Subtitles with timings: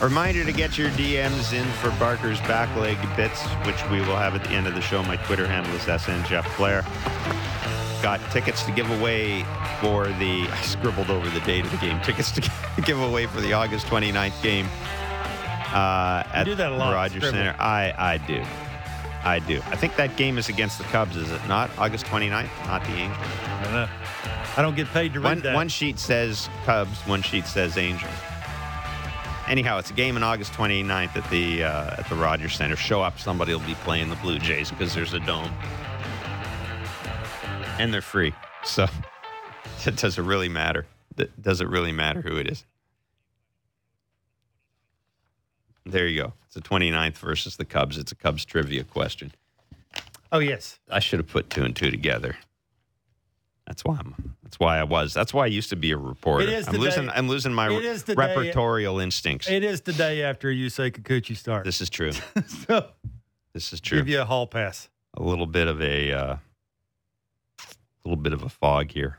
[0.00, 4.42] Reminder to get your DMs in for Barker's backleg bits, which we will have at
[4.42, 5.02] the end of the show.
[5.04, 6.82] My Twitter handle is SN Jeff Blair.
[8.02, 9.44] Got tickets to give away
[9.80, 12.50] for the, I scribbled over the date of the game, tickets to
[12.82, 14.66] give away for the August 29th game
[15.72, 17.22] uh, at do that a lot, Rogers.
[17.22, 17.54] Center.
[17.58, 18.42] I, I do.
[19.24, 19.60] I do.
[19.66, 21.70] I think that game is against the Cubs, is it not?
[21.78, 23.18] August 29th, not the Angels.
[23.46, 23.88] I don't know.
[24.56, 25.54] I don't get paid to read One, that.
[25.54, 28.10] one sheet says Cubs, one sheet says Angels.
[29.48, 32.76] Anyhow, it's a game on August 29th at the uh, at the Rogers Center.
[32.76, 35.50] Show up, somebody will be playing the Blue Jays because there's a dome,
[37.78, 38.32] and they're free.
[38.64, 38.86] So,
[39.86, 40.86] it does it really matter?
[41.40, 42.64] Does it really matter who it is?
[45.84, 46.32] There you go.
[46.46, 47.98] It's the 29th versus the Cubs.
[47.98, 49.32] It's a Cubs trivia question.
[50.30, 50.78] oh yes.
[50.90, 52.36] I should have put two and two together.
[53.66, 54.34] That's why I'm.
[54.42, 55.14] That's why I was.
[55.14, 56.42] That's why I used to be a reporter.
[56.44, 57.06] It is I'm losing.
[57.06, 59.48] day- I'm losing my it is the day- repertorial instincts.
[59.48, 61.64] It is the day after you say Kikuchi starts.
[61.66, 62.12] this is true.
[62.66, 62.88] so
[63.54, 63.98] This is true.
[63.98, 64.88] give you a hall pass.
[65.14, 66.36] a little bit of a uh,
[68.04, 69.18] little bit of a fog here.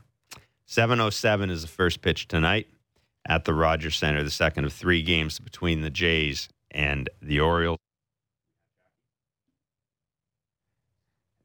[0.66, 2.66] 707 is the first pitch tonight
[3.26, 7.78] at the Rogers Center, the second of three games between the Jays and the Orioles.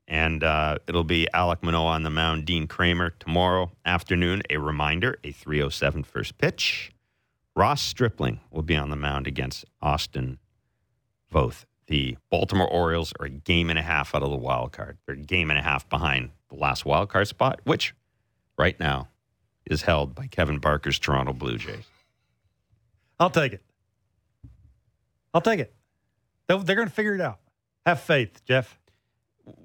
[0.08, 4.42] And uh, it'll be Alek Manoah on the mound, Dean Kremer tomorrow afternoon.
[4.50, 6.92] A reminder, a 307 first pitch.
[7.56, 10.40] Ross Stripling will be on the mound against Austin
[11.32, 11.66] Voth.
[11.86, 14.98] The Baltimore Orioles are a game and a half out of the wild card.
[15.06, 17.94] They're a game and a half behind the last wild card spot, which
[18.58, 19.10] right now
[19.66, 21.86] is held by Kevin Barker's Toronto Blue Jays.
[23.20, 23.62] I'll take it.
[25.34, 25.74] I'll take it.
[26.48, 27.40] They'll, they're going to figure it out.
[27.86, 28.80] Have faith, Jeff.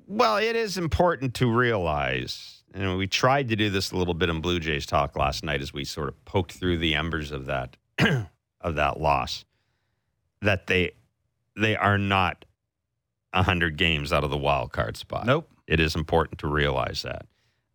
[0.07, 4.29] Well, it is important to realize, and we tried to do this a little bit
[4.29, 7.47] in Blue Jays talk last night as we sort of poked through the embers of
[7.47, 7.77] that
[8.61, 9.45] of that loss,
[10.43, 10.93] that they
[11.57, 12.45] they are not
[13.35, 15.27] hundred games out of the wild card spot.
[15.27, 15.51] Nope.
[15.67, 17.27] It is important to realize that.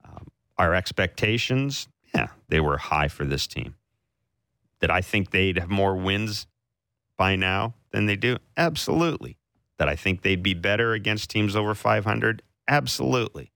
[0.05, 0.27] Um,
[0.57, 3.75] our expectations, yeah, they were high for this team.
[4.79, 6.47] Did I think they'd have more wins
[7.17, 8.37] by now than they do?
[8.57, 9.37] Absolutely.
[9.77, 12.41] That I think they'd be better against teams over 500?
[12.67, 13.51] Absolutely.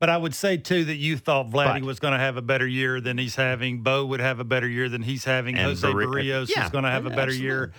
[0.00, 2.42] But I would say too that you thought Vladdy But- was going to have a
[2.42, 3.82] better year than he's having.
[3.82, 5.56] Bo would have a better year than he's having.
[5.56, 7.72] Jose Barri- Barrios yeah, is going to have a better year.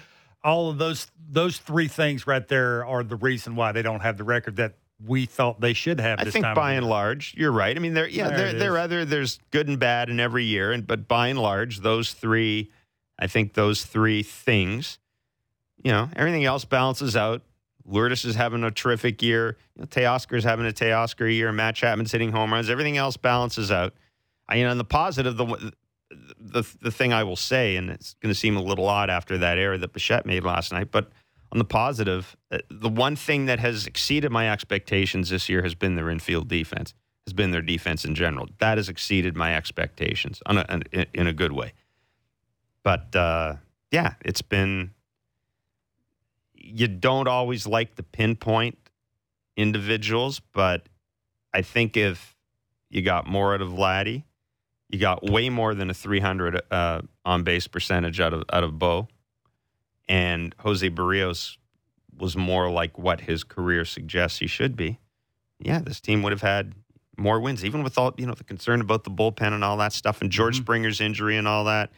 [0.43, 4.17] All of those those three things right there are the reason why they don't have
[4.17, 4.75] the record that
[5.05, 6.19] we thought they should have.
[6.19, 7.75] I this think time by and large, you're right.
[7.75, 10.71] I mean, there, yeah, There there, there other, there's good and bad in every year,
[10.71, 12.69] and but by and large, those three,
[13.17, 14.97] I think those three things,
[15.83, 17.41] you know, everything else balances out.
[17.85, 19.57] Lourdes is having a terrific year.
[19.75, 21.51] You know, Teoscar's having a Teoscar year.
[21.51, 22.69] Matt Chapman's hitting home runs.
[22.69, 23.93] Everything else balances out.
[24.47, 25.71] I, you know, and the positive, the
[26.39, 29.37] the the thing I will say, and it's going to seem a little odd after
[29.39, 31.11] that error that Bichette made last night, but
[31.51, 35.73] on the positive, uh, the one thing that has exceeded my expectations this year has
[35.73, 36.93] been their infield defense.
[37.25, 38.47] Has been their defense in general.
[38.59, 41.73] That has exceeded my expectations on a, in, in a good way.
[42.83, 43.55] But uh,
[43.91, 44.91] yeah, it's been.
[46.61, 48.77] You don't always like to pinpoint
[49.55, 50.87] individuals, but
[51.53, 52.35] I think if
[52.89, 54.23] you got more out of Vladdy,
[54.89, 58.77] you got way more than a 300 uh, on base percentage out of out of
[58.77, 59.07] Bo,
[60.07, 61.57] and Jose Barrios
[62.17, 64.99] was more like what his career suggests he should be.
[65.59, 66.73] Yeah, this team would have had
[67.17, 69.93] more wins, even with all you know the concern about the bullpen and all that
[69.93, 70.63] stuff, and George Mhm.
[70.63, 71.91] Springer's injury and all that.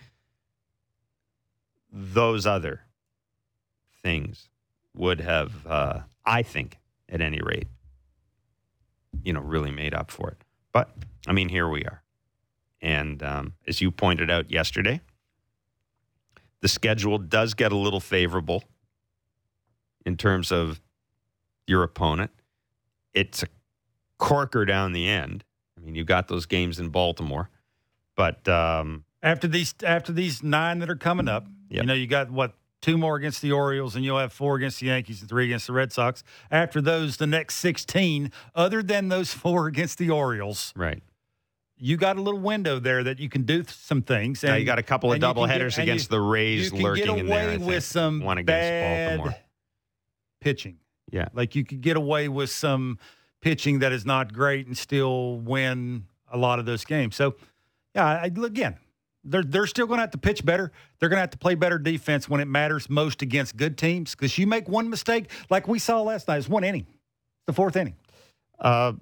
[1.92, 2.82] Those other
[4.02, 4.50] things
[4.96, 6.78] would have, uh, I think,
[7.10, 7.68] at any rate,
[9.24, 10.44] you know, really made up for it.
[10.72, 10.96] But
[11.28, 12.02] I mean, here we are.
[12.82, 15.02] And um, as you pointed out yesterday,
[16.62, 18.64] the schedule does get a little favorable
[20.06, 20.82] in terms of
[21.68, 22.32] your opponent.
[23.14, 23.48] It's a
[24.18, 25.44] corker down the end.
[25.78, 27.50] I mean, you got those games in Baltimore,
[28.16, 31.84] but um, after these after these nine that are coming up, Yep.
[31.84, 34.80] you know, you got what two more against the Orioles, and you'll have four against
[34.80, 36.24] the Yankees and three against the Red Sox.
[36.50, 41.02] After those, the next sixteen, other than those four against the Orioles, right
[41.84, 44.44] you got a little window there that you can do some things.
[44.44, 46.66] now you got a couple of and you double get- headers you- against the Rays
[46.66, 47.40] you can lurking get in there.
[47.40, 49.36] I away with some one against bad Baltimore.
[50.42, 50.78] pitching.
[51.12, 51.30] Yeah.
[51.34, 53.00] Like you could get away with some
[53.42, 57.16] pitching that is not great and still win a lot of those games.
[57.16, 57.36] So,
[57.96, 58.78] yeah, I, again,
[59.24, 60.72] They're they're still going to have to pitch better.
[61.00, 64.12] They're going to have to play better defense when it matters most against good teams.
[64.16, 67.54] Because you make one mistake, like we saw last night, it's one inning, it's the
[67.54, 67.96] fourth inning.
[68.60, 68.94] Uh,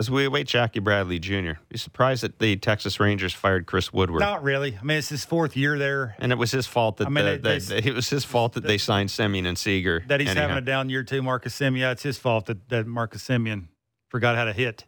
[0.00, 4.20] as we await Jackie Bradley Jr., be surprised that the Texas Rangers fired Chris Woodward.
[4.20, 4.76] Not really.
[4.80, 6.16] I mean, it's his fourth year there.
[6.18, 8.24] And it was his fault that I mean, the, they- the- they- it was his
[8.24, 10.02] fault that they signed Semien and Seager.
[10.08, 10.42] That he's anyhow.
[10.48, 11.92] having a down year too, Marcus Semien.
[11.92, 13.66] It's his fault that, that Marcus Semien
[14.08, 14.86] forgot how to hit.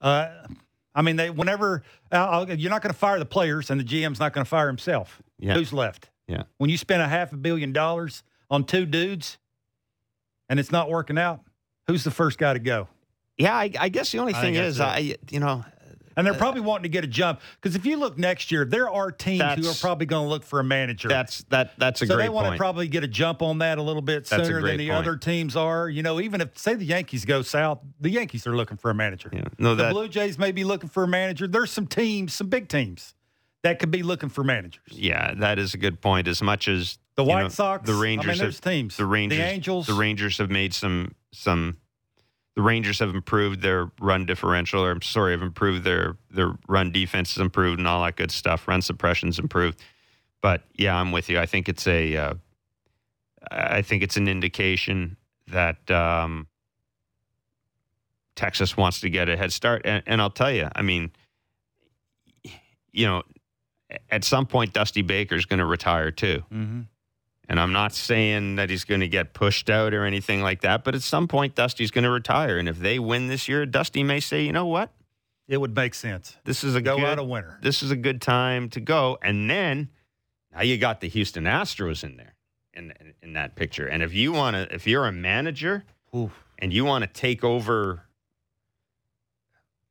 [0.00, 0.28] Uh,
[0.94, 1.82] I mean, they whenever
[2.12, 4.48] uh, I'll- you're not going to fire the players, and the GM's not going to
[4.48, 5.22] fire himself.
[5.38, 5.54] Yeah.
[5.54, 6.10] Who's left?
[6.26, 6.42] Yeah.
[6.58, 9.38] When you spend a half a billion dollars on two dudes,
[10.48, 11.40] and it's not working out,
[11.86, 12.88] who's the first guy to go?
[13.38, 15.64] Yeah, I, I guess the only I thing is, I you know,
[16.16, 18.64] And they're uh, probably wanting to get a jump because if you look next year,
[18.64, 21.08] there are teams who are probably going to look for a manager.
[21.08, 22.54] that's that that's a so great So they want point.
[22.56, 24.98] to probably get a jump on that a little bit That's sooner than the point.
[24.98, 25.88] other teams are.
[25.88, 28.94] You know, even if say the Yankees go south, the Yankees are looking for a
[28.94, 29.30] manager.
[29.32, 29.44] Yeah.
[29.58, 31.46] No, the that Blue Jays may be looking for a manager.
[31.46, 33.14] There's some teams, some big teams
[33.62, 34.82] that could be looking for managers.
[34.88, 36.26] yeah, that is a good point.
[36.28, 38.96] As much as The you White know, Sox, the I mean, Rangers, have, teams.
[38.96, 41.76] the Rangers, the Angels, the Rangers have made some some.
[42.56, 46.90] The Rangers have improved their run differential, or I'm sorry, have improved their their run
[46.90, 48.66] defense has improved and all that good stuff.
[48.66, 49.80] Run suppression's improved,
[50.40, 51.38] but yeah, I'm with you.
[51.38, 52.34] I think it's a, uh,
[53.50, 55.16] I think it's an indication
[55.46, 56.48] that um,
[58.34, 59.82] Texas wants to get a head start.
[59.84, 61.12] And, and I'll tell you, I mean,
[62.92, 63.22] you know,
[64.10, 66.42] at some point, Dusty Baker's going to retire too.
[66.52, 66.86] Mhm.
[67.50, 70.84] And I'm not saying that he's going to get pushed out or anything like that,
[70.84, 72.58] but at some point, Dusty's going to retire.
[72.58, 74.92] And if they win this year, Dusty may say, you know what?
[75.48, 76.36] it would make sense.
[76.44, 77.58] This is a Go good, out a winner.
[77.60, 79.18] this is a good time to go.
[79.20, 79.88] And then
[80.54, 82.34] now you got the Houston Astros in there
[82.72, 83.88] in, in, in that picture.
[83.88, 85.82] And if you want to, if you're a manager
[86.14, 86.30] Oof.
[86.60, 88.02] and you want to take over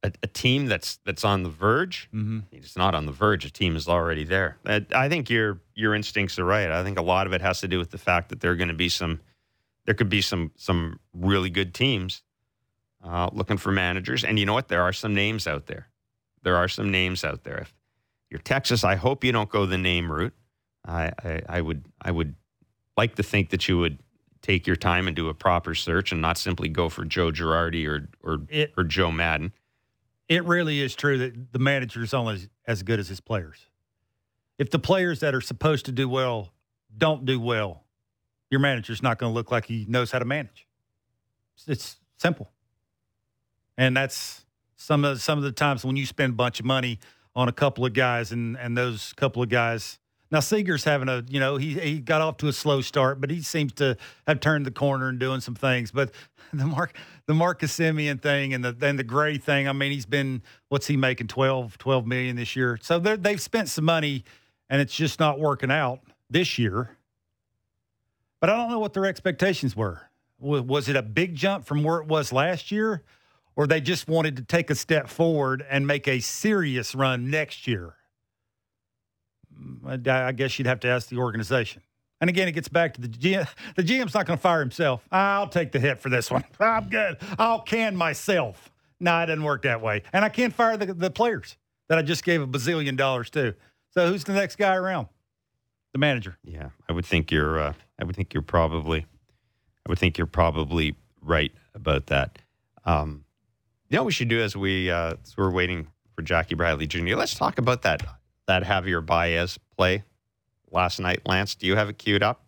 [0.04, 2.44] a, a team that's that's on the verge, Mhm.
[2.52, 3.46] it's not on the verge.
[3.46, 4.58] A team is already there.
[4.66, 6.70] I, I think your your instincts are right.
[6.72, 8.56] I think a lot of it has to do with the fact that there are
[8.56, 9.20] going to be some,
[9.86, 12.24] there could be some some really good teams
[13.04, 14.24] uh, looking for managers.
[14.24, 14.68] And you know what?
[14.68, 15.88] There are some names out there.
[16.44, 17.58] There are some names out there.
[17.60, 17.74] If
[18.30, 20.34] you're Texas, I hope you don't go the name route.
[20.88, 22.36] I, I, I would I would
[22.96, 24.00] like to think that you would
[24.42, 27.86] take your time and do a proper search and not simply go for Joe Girardi
[27.86, 29.52] or or, It- or Joe Maddon.
[30.30, 33.66] It really is true that the manager is only as, good as his players.
[34.60, 36.54] If the players that are supposed to do well
[36.96, 37.84] don't do well,
[38.52, 40.68] your manager's not going to look like he knows how to manage.
[41.56, 42.50] It's, it's simple,
[43.78, 44.46] and that's
[44.76, 47.00] some of some of the times when you spend a bunch of money
[47.36, 50.00] on a couple of guys, and and those couple of guys.
[50.32, 53.32] Now Seager's having a you know he he got off to a slow start, but
[53.32, 53.98] he seems to
[54.28, 55.92] have turned the corner and doing some things.
[55.92, 56.12] But
[56.54, 56.96] the Mark
[57.26, 59.68] the Marcus Semien thing and the and the Gray thing.
[59.68, 62.78] I mean, he's been what's he making 12, 12 million this year.
[62.82, 64.24] So they've spent some money,
[64.70, 66.98] and it's just not working out this year.
[68.40, 70.02] But I don't know what their expectations were.
[70.40, 73.04] Wa- Was it a big jump from where it was last year,
[73.56, 77.68] or they just wanted to take a step forward and make a serious run next
[77.68, 77.96] year?
[79.86, 81.82] I I guess you'd have to ask the organization.
[82.22, 83.48] And again, it gets back to the GM.
[83.76, 85.08] The GM's not going to fire himself.
[85.12, 86.44] I'll take the hit for this one.
[86.60, 87.18] I'm good.
[87.38, 88.72] I'll can myself.
[89.00, 90.04] No, it doesn't work that way.
[90.12, 91.58] And I can't fire the, the players
[91.88, 93.56] that I just gave a bazillion dollars to.
[93.92, 95.08] So who's the next guy around?
[95.94, 96.38] The manager.
[96.44, 97.60] Yeah, I would think you're.
[97.60, 99.06] Uh, I would think you're probably.
[99.86, 102.38] I would think you're probably right about that.
[102.86, 103.24] Um,
[103.90, 106.86] you know, what we should do as we uh, as we're waiting for Jackie Bradley
[106.86, 107.16] Jr.
[107.16, 108.06] Let's talk about that
[108.50, 110.04] that Javier Baez play
[110.72, 111.22] last night.
[111.28, 112.44] Lance, do you have it queued up?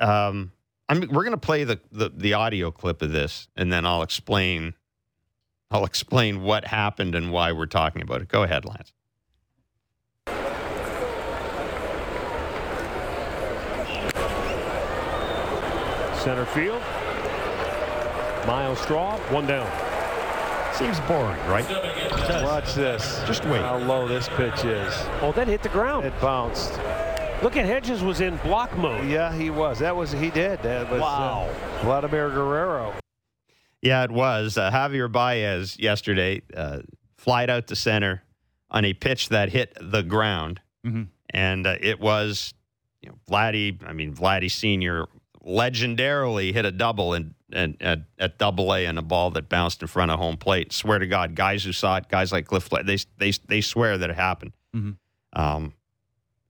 [0.00, 0.50] Um,
[0.88, 4.02] I'm, we're going to play the, the the audio clip of this, and then I'll
[4.02, 4.74] explain.
[5.70, 8.28] I'll explain what happened and why we're talking about it.
[8.28, 8.92] Go ahead, Lance.
[16.24, 16.82] Center field.
[18.46, 19.87] Myles Straw, one down.
[20.78, 21.68] Seems boring, right?
[22.44, 23.20] Watch this.
[23.26, 23.60] Just wait.
[23.60, 24.94] How low this pitch is.
[25.20, 26.06] Oh, that hit the ground.
[26.06, 26.72] It bounced.
[27.42, 29.08] Look at Hedges was in block mode.
[29.08, 29.80] Yeah, he was.
[29.80, 30.62] That was he did.
[30.62, 31.48] That was Wow.
[31.50, 32.94] uh, Vladimir Guerrero.
[33.82, 34.56] Yeah, it was.
[34.56, 36.80] Uh, Javier Baez yesterday uh,
[37.16, 38.22] flied out to center
[38.70, 41.08] on a pitch that hit the ground, Mhm.
[41.30, 42.54] and uh, it was,
[43.02, 43.78] you know, Vladdy.
[43.84, 45.06] I mean, Vladdy Senior
[45.44, 49.80] legendarily hit a double in, in, at, at Double A and a ball that bounced
[49.82, 50.72] in front of home plate.
[50.72, 54.10] Swear to God, guys who saw it, guys like Cliff, they they they swear that
[54.10, 54.52] it happened.
[54.74, 54.96] Mhm.
[55.32, 55.74] Um,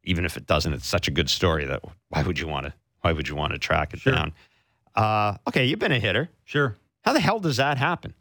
[0.05, 2.75] even if it doesn't, it's such a good story that why would you want to
[3.01, 4.13] why would you want to track it Sure.
[4.13, 4.33] down?
[4.95, 6.29] Uh, okay, you've been a hitter.
[6.45, 6.77] Sure.
[7.05, 8.15] How the hell does that happen?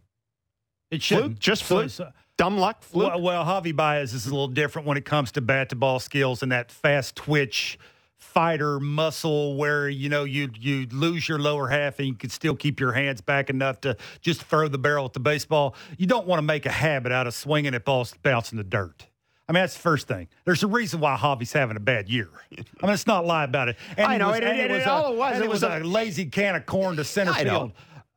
[0.92, 1.24] It Fluke?
[1.24, 1.90] should Just fluke?
[1.90, 2.84] So, dumb luck.
[2.84, 3.10] Fluke.
[3.10, 6.00] Well, well, Javi Baez is a little different when it comes to bat to ball
[6.00, 7.78] skills and that fast twitch
[8.18, 12.56] fighter muscle where you know you you lose your lower half and you can still
[12.56, 15.76] keep your hands back enough to just throw the barrel at the baseball.
[15.98, 19.08] You don't want to make a habit out of swinging at balls bouncing the dirt.
[19.50, 20.28] I mean, that's the first thing.
[20.44, 22.28] There's a reason why Javi's having a bad year.
[22.52, 23.78] I mean, let's not lie about it.
[23.96, 25.50] And I it know, was, it- and it- was it- a- it was, it it
[25.50, 27.72] was was a a- lazy can of corn to center field.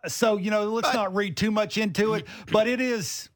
[0.09, 2.27] So you know, let's not read too much into it.
[2.51, 3.29] But it is,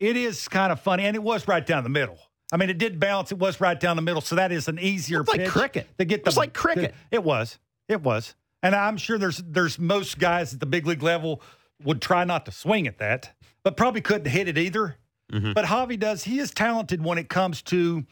[0.00, 2.18] it is kind of funny, and it was right down the middle.
[2.52, 3.30] I mean, it did bounce.
[3.32, 5.86] It was right down the middle, so that is an easier It's like cricket.
[5.98, 6.94] to get It the was like cricket.
[7.10, 7.58] It was.
[7.88, 8.34] It was.
[8.62, 11.42] And I'm sure there's there's most guys at the big league level
[11.84, 14.96] would try not to swing at that, but probably couldn't hit it either.
[15.32, 15.52] Mm-hmm.
[15.52, 16.24] But Javi does.
[16.24, 18.04] He is talented when it comes to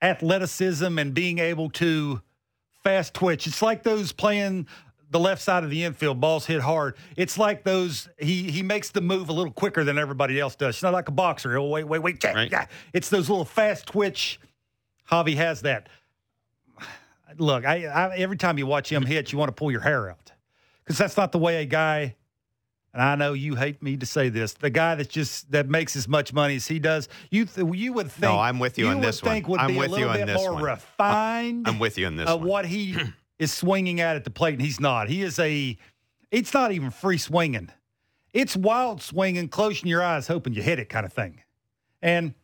[0.00, 2.20] athleticism and being able to
[2.84, 3.46] fast twitch.
[3.46, 4.66] It's like those playing
[5.16, 6.94] the left side of the infield, balls hit hard.
[7.16, 10.74] It's like those he he makes the move a little quicker than everybody else does.
[10.74, 11.52] It's not like a boxer.
[11.52, 12.22] He'll wait, wait, wait.
[12.22, 12.50] Right.
[12.52, 12.66] Yeah.
[12.92, 14.38] It's those little fast twitch.
[15.10, 15.88] Javi has that.
[17.38, 20.10] Look, I, I every time you watch him hit, you want to pull your hair
[20.10, 20.32] out
[20.84, 22.14] because that's not the way a guy.
[22.92, 24.52] And I know you hate me to say this.
[24.52, 27.92] The guy that just that makes as much money as he does, you th- you
[27.94, 28.22] would think.
[28.32, 29.42] No, I'm with you on would this one.
[29.42, 30.62] Would I'm be with a you little on bit this more one.
[30.62, 32.48] refined I'm with you on this of one.
[32.48, 32.96] what he
[33.38, 35.08] is swinging at at the plate, and he's not.
[35.08, 35.76] He is a.
[36.30, 37.70] It's not even free swinging.
[38.32, 41.40] It's wild swinging, closing your eyes, hoping you hit it, kind of thing.
[42.02, 42.34] And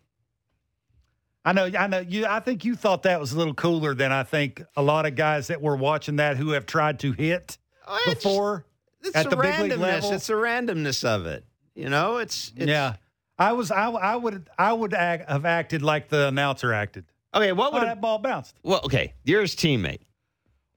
[1.45, 2.25] I know, I know you.
[2.27, 5.17] I think you thought that was a little cooler than I think a lot of
[5.17, 8.65] guys that were watching that who have tried to hit Oh, it's- before
[9.03, 9.79] It's at the big league randomness.
[9.81, 10.13] level.
[10.13, 11.45] It's the randomness of it.
[11.75, 12.95] You know, it's, it's yeah,
[13.39, 13.71] I was.
[13.71, 14.49] I, I would.
[14.59, 17.07] I would act, have acted like the announcer acted.
[17.35, 18.55] Okay, what Oh, would that ball bounced.
[18.63, 18.83] well?
[18.85, 20.01] Okay, you're his teammate.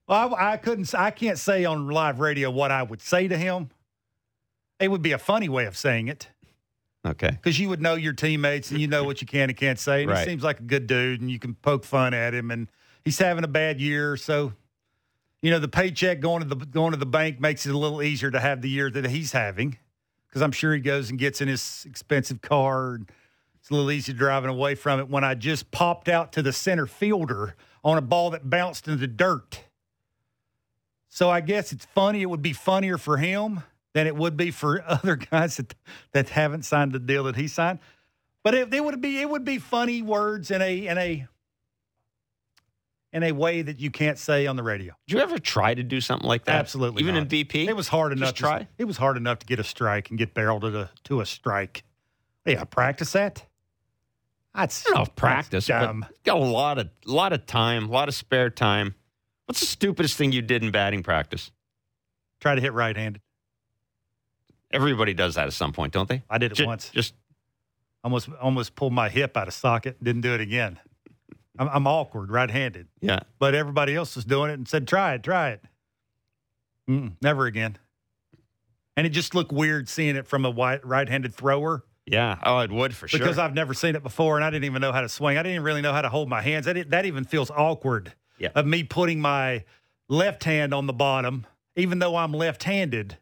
[0.07, 0.93] Well, I, I couldn't.
[0.93, 3.69] I can't say on live radio what I would say to him.
[4.79, 6.27] It would be a funny way of saying it
[7.05, 9.79] Okay, because you would know your teammates and you know what you can and can't
[9.79, 10.01] say.
[10.01, 10.19] And Right.
[10.19, 12.50] he seems like a good dude, and you can poke fun at him.
[12.50, 12.67] And
[13.03, 14.53] he's having a bad year, so
[15.41, 18.01] you know the paycheck going to the going to the bank makes it a little
[18.01, 19.77] easier to have the year that he's having
[20.27, 22.95] because I'm sure he goes and gets in his expensive car.
[22.95, 23.12] And
[23.59, 26.51] it's a little easier driving away from it when I just popped out to the
[26.53, 29.64] center fielder on a ball that bounced into the dirt.
[31.15, 32.22] So I guess it's funny.
[32.22, 35.74] It would be funnier for him than it would be for other guys that
[36.12, 37.79] that haven't signed the deal that he signed.
[38.43, 41.25] But it, it would be it would be funny words in a in a
[43.13, 44.93] in a way that you can't say on the radio.
[45.07, 46.55] did you ever try to do something like that?
[46.55, 47.22] Absolutely, even not.
[47.22, 47.65] in BP.
[47.65, 48.31] It was hard enough.
[48.31, 48.60] Just try.
[48.60, 51.22] To, it was hard enough to get a strike and get barreled to a to
[51.22, 51.86] a strike.
[52.45, 53.41] Yeah, practice that.
[54.53, 56.05] That's I don't know practice, that's but dumb.
[56.25, 58.95] got a lot of lot of time, a lot of spare time.
[59.45, 61.51] What's the stupidest thing you did in batting practice?
[62.39, 63.21] Try to hit right-handed.
[64.71, 66.23] Everybody does that at some point, don't they?
[66.29, 66.89] I did it once.
[66.89, 67.13] Just
[68.03, 70.01] Almost almost pulled my hip out of socket.
[70.03, 70.77] Didn't do it again.
[71.57, 72.87] I'm, I'm awkward, right-handed.
[73.01, 73.21] yeah.
[73.39, 75.63] but everybody else was doing it and said, "Try it, try it."
[76.87, 77.79] Mm, never again.
[78.95, 82.37] And it just looked weird seeing it from a right-handed thrower Yeah.
[82.43, 83.19] Oh, it would for sure.
[83.19, 85.39] because I've never seen it before, and I didn't even know how to swing.
[85.39, 86.67] I didn't really know how to hold my hands.
[86.67, 88.13] That, that even feels awkward.
[88.38, 88.50] Yeah.
[88.56, 89.63] Of me putting my
[90.10, 93.18] left hand on the bottom, even though I'm left-handed.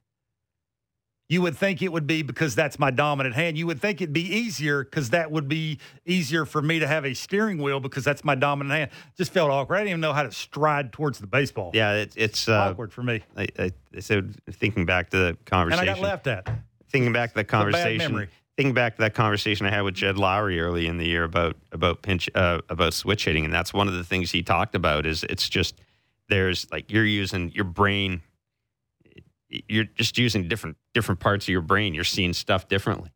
[1.29, 3.57] You would think it would be because that's my dominant hand.
[3.57, 7.05] You would think it'd be easier because that would be easier for me to have
[7.05, 8.91] a steering wheel because that's my dominant hand.
[9.17, 9.77] Just felt awkward.
[9.77, 11.71] I didn't even know how to stride towards the baseball.
[11.73, 13.23] yeah, it, it's uh, awkward for me.
[13.37, 16.47] I, I, so thinking back to the And conversation, I got left at.
[16.89, 18.27] thinking back to bad conversation.
[18.55, 21.55] Thinking back to that conversation I had with Jed Lowrie early in the year about
[21.71, 25.05] about pinch uh, about switch hitting, and that's one of the things he talked about.
[25.07, 25.81] Is it's just
[26.29, 28.21] there's like you're using your brain,
[29.67, 31.95] you're just using different different parts of your brain.
[31.95, 33.11] You're seeing stuff differently,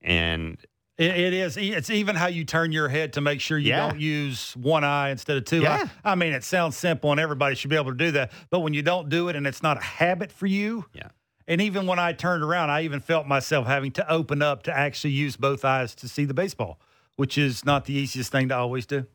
[0.00, 0.56] and
[0.96, 1.58] It, it is.
[1.58, 3.88] It's even how you turn your head to make sure you Yeah.
[3.90, 5.60] don't use one eye instead of two.
[5.60, 5.86] Yeah.
[6.02, 8.32] I, I mean, it sounds simple and everybody should be able to do that.
[8.50, 11.08] But when you don't do it and it's not a habit for you, Yeah.
[11.48, 14.76] And even when I turned around, I even felt myself having to open up to
[14.76, 16.78] actually use both eyes to see the baseball,
[17.16, 19.06] which is not the easiest thing to always do.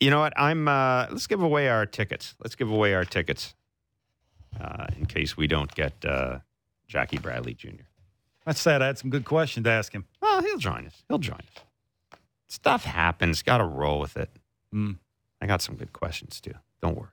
[0.00, 0.32] You know what?
[0.36, 0.66] I'm.
[0.66, 2.34] Uh, let's give away our tickets.
[2.42, 3.54] Let's give away our tickets
[4.60, 6.40] uh, in case we don't get uh,
[6.88, 7.86] Jackie Bradley Jr.
[8.44, 8.82] That's sad.
[8.82, 10.06] I had some good questions to ask him.
[10.20, 11.04] Well, he'll join us.
[11.08, 12.18] He'll join us.
[12.48, 13.42] Stuff happens.
[13.42, 14.28] Got to roll with it.
[14.74, 14.98] Mm.
[15.40, 16.54] I got some good questions too.
[16.82, 17.10] Don't worry.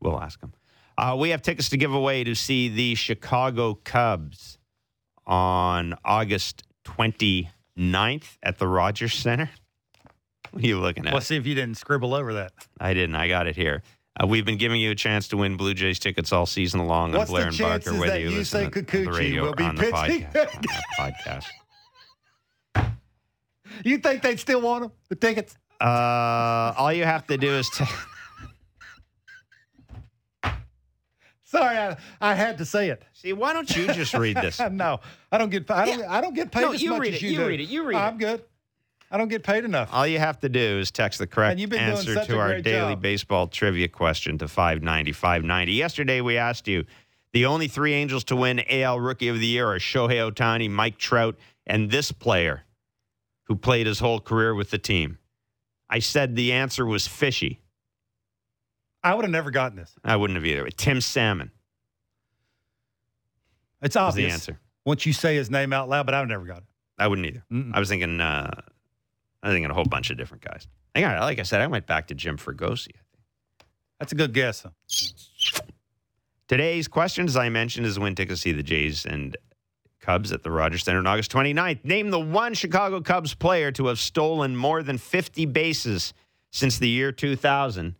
[0.00, 0.54] We'll ask him.
[0.98, 4.58] Uh, we have tickets to give away to see the Chicago Cubs
[5.26, 9.50] on August 29th at the Rogers Center.
[10.52, 11.12] What are you looking at?
[11.12, 12.52] Let's see if you didn't scribble over that.
[12.80, 13.16] I didn't.
[13.16, 13.82] I got it here.
[14.18, 17.12] Uh, we've been giving you a chance to win Blue Jays tickets all season long
[17.12, 19.04] on What's Blair the and chances Barker, whether you you listen say to- to the
[19.10, 20.22] Kikuchi radio will or be on the pitching?
[20.32, 20.54] podcast.
[20.56, 21.44] on the podcast.
[23.84, 24.92] You think they'd still want them?
[25.10, 25.54] The tickets?
[25.78, 27.68] Uh, all you have to do is.
[27.68, 27.84] T-
[31.46, 33.04] Sorry, I, I had to say it.
[33.12, 34.58] See, why don't you just read this?
[34.72, 34.98] no,
[35.30, 35.70] I don't get.
[35.70, 36.02] I don't.
[36.04, 37.46] I don't get paid No, as you much read as it, you, you do.
[37.46, 38.18] read it, you read I'm it.
[38.18, 38.44] good.
[39.10, 39.88] I don't get paid enough.
[39.92, 42.38] All you have to do is text the correct And you've been doing answer to
[42.40, 43.02] our daily job.
[43.02, 45.72] baseball trivia question to 590 590.
[45.72, 46.84] Yesterday, we asked you
[47.32, 50.98] the only three Angels to win AL Rookie of the Year are Shohei Ohtani, Mike
[50.98, 52.64] Trout, and this player
[53.44, 55.18] who played his whole career with the team.
[55.88, 57.60] I said the answer was fishy.
[59.06, 59.94] I would have never gotten this.
[60.04, 60.68] I wouldn't have either.
[60.70, 61.52] Tim Salmon
[63.80, 64.58] It's was the obvious answer.
[64.84, 66.64] once you say his name out loud, but I've never got it.
[66.98, 67.44] I wouldn't either.
[67.52, 67.70] Mm-mm.
[67.72, 68.50] I was thinking, uh,
[69.42, 70.66] I was thinking a whole bunch of different guys.
[70.96, 72.92] I got, like I said, I went back to Jim Fregosi.
[74.00, 74.62] That's a good guess.
[74.62, 74.72] Though.
[76.48, 79.36] Today's question, as I mentioned, is when tickets to see the Jays and
[80.00, 81.84] Cubs at the Rogers Center on August 29th.
[81.84, 86.12] Name the one Chicago Cubs player to have stolen more than 50 bases
[86.50, 87.94] since the year 2000.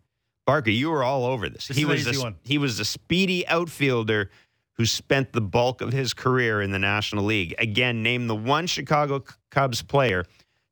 [0.47, 1.69] Barker, you were all over this.
[1.69, 2.37] This he was a, one.
[2.43, 4.31] he was a speedy outfielder
[4.75, 7.55] who spent the bulk of his career in the National League.
[7.59, 10.25] Again, name the one Chicago Cubs player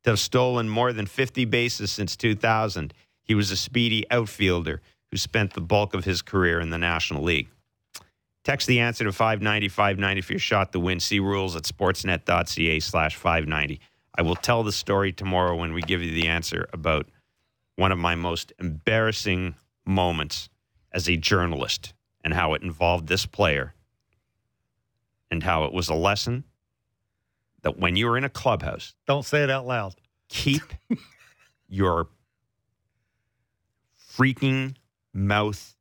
[0.05, 2.95] to have stolen more than 50 bases since 2000.
[3.25, 7.23] He was a speedy outfielder who spent the bulk of his career in the National
[7.23, 7.49] League.
[8.45, 11.01] Text the answer to 590 590 for your shot to win.
[11.01, 13.81] See rules at sportsnet.ca slash 590.
[14.17, 17.09] I will tell the story tomorrow when we give you the answer about
[17.77, 19.55] one of my most embarrassing
[19.87, 20.49] moments
[20.93, 23.75] as a journalist and how it involved this player
[25.31, 26.45] and how it was a lesson
[27.63, 29.95] that when you're in a clubhouse, Don't say it out loud.
[30.29, 30.63] keep
[31.69, 32.09] your
[34.17, 34.75] freaking
[35.13, 35.75] mouth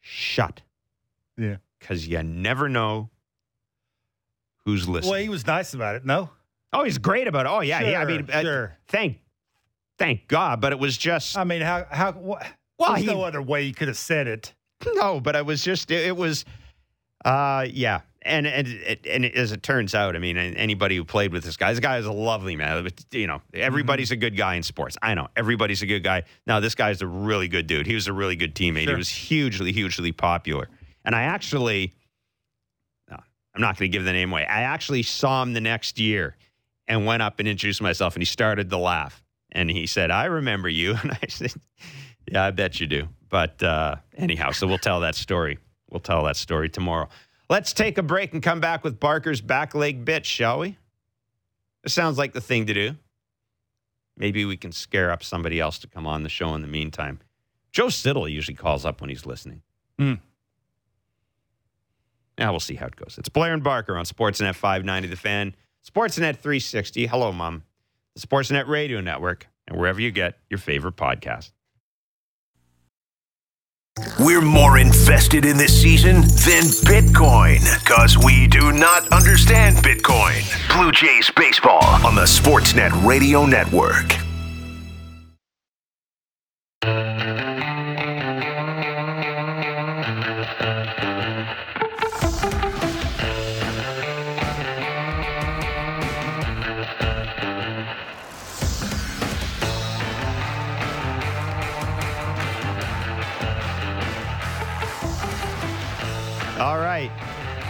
[0.00, 0.62] shut
[1.36, 1.56] Yeah.
[1.78, 3.10] because you never know
[4.64, 5.10] who's listening.
[5.12, 6.04] Well, he was nice about it.
[6.04, 6.30] No.
[6.72, 7.48] oh, he's great about it.
[7.50, 8.00] Oh, yeah, yeah.
[8.00, 8.76] I mean, uh, sure.
[8.88, 9.18] thank,
[9.98, 10.60] thank God.
[10.60, 12.46] But it was just I mean, how how what?
[12.80, 14.54] Well, There's he- no other way you could have said it.
[14.94, 15.20] no.
[15.20, 16.44] But I was just it, it was,
[17.24, 18.00] uh, yeah.
[18.22, 18.68] And and
[19.06, 21.96] and, as it turns out, I mean, anybody who played with this guy, this guy
[21.96, 22.86] is a lovely man.
[23.12, 24.98] You know, everybody's a good guy in sports.
[25.00, 26.24] I know everybody's a good guy.
[26.46, 27.86] Now, this guy's a really good dude.
[27.86, 28.88] He was a really good teammate.
[28.88, 30.68] He was hugely, hugely popular.
[31.02, 31.94] And I actually,
[33.10, 33.16] no,
[33.54, 34.44] I'm not going to give the name away.
[34.44, 36.36] I actually saw him the next year
[36.86, 39.22] and went up and introduced myself, and he started to laugh.
[39.52, 41.52] And he said, "I remember you." And I said,
[42.30, 45.58] "Yeah, I bet you do." But uh, anyhow, so we'll tell that story.
[45.90, 47.08] We'll tell that story tomorrow.
[47.48, 50.78] Let's take a break and come back with Barker's back leg bitch, shall we?
[51.84, 52.96] It sounds like the thing to do.
[54.16, 57.20] Maybe we can scare up somebody else to come on the show in the meantime.
[57.72, 59.62] Joe Siddall usually calls up when he's listening.
[59.98, 60.14] Hmm.
[62.38, 63.16] Now we'll see how it goes.
[63.18, 67.06] It's Blair and Barker on Sportsnet 590 The Fan, Sportsnet 360.
[67.06, 67.64] Hello, Mom.
[68.14, 71.52] The Sportsnet Radio Network, and wherever you get your favorite podcast.
[74.18, 80.42] We're more invested in this season than Bitcoin because we do not understand Bitcoin.
[80.74, 84.16] Blue Jays Baseball on the Sportsnet Radio Network.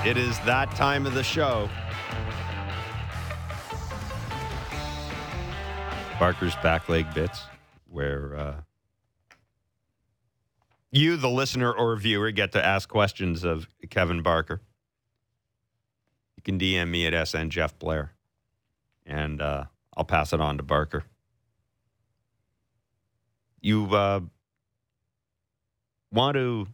[0.03, 1.69] It is that time of the show.
[6.19, 7.43] Barker's back leg bits,
[7.87, 8.55] where uh,
[10.91, 14.63] you, the listener or viewer, get to ask questions of Kevin Barker.
[16.39, 18.13] You can DM me at SN Jeff Blair,
[19.05, 21.05] and uh, I'll pass it on to Barker.
[23.61, 24.21] You uh,
[26.11, 26.69] want to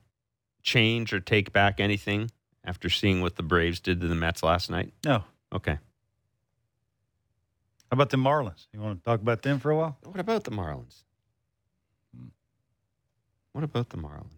[0.63, 2.31] change or take back anything
[2.67, 4.93] after seeing what the Braves did to the Mets last night?
[5.05, 5.25] No.
[5.55, 5.79] Okay.
[7.91, 8.67] How about the Marlins?
[8.73, 9.97] You want to talk about them for a while?
[10.03, 11.05] What about the Marlins?
[13.53, 14.33] What about the Marlins?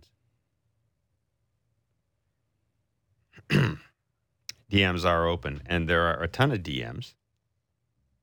[4.71, 7.15] DMs are open, and there are a ton of DMs.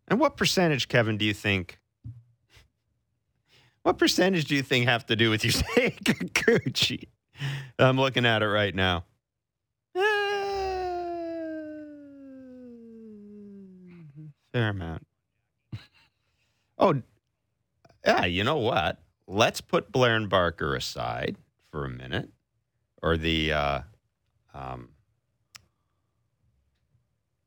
[0.08, 1.80] And what percentage, Kevin, do you think?
[3.84, 7.10] What percentage do you think have to do with you saying Kikuchi?
[7.78, 9.04] I'm looking at it right now.
[14.56, 15.06] Fair amount.
[16.78, 17.02] Oh,
[18.06, 19.00] yeah, you know what?
[19.28, 21.38] Let's put Blair and Barker aside
[21.72, 22.32] for a minute,
[23.02, 23.80] or the uh,
[24.54, 24.90] um,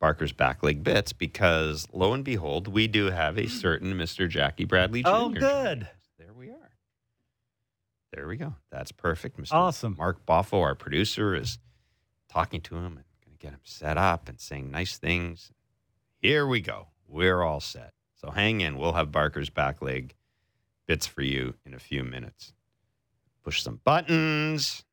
[0.01, 4.27] Barker's back leg bits because lo and behold, we do have a certain Mr.
[4.27, 5.09] Jackie Bradley Jr.
[5.11, 5.89] Oh, good.
[6.19, 6.71] There we are.
[8.15, 8.55] There we go.
[8.71, 9.39] That's perfect.
[9.39, 9.53] Mr.
[9.53, 9.95] Awesome.
[9.99, 11.59] Mark Boffo, our producer, is
[12.31, 15.53] talking to him and going to get him set up and saying nice things.
[16.23, 16.87] Here we go.
[17.09, 17.93] We're all set.
[18.21, 18.79] So hang in.
[18.79, 20.15] We'll have Barker's back leg
[20.87, 22.53] bits for you in a few minutes.
[23.45, 24.85] Push some buttons.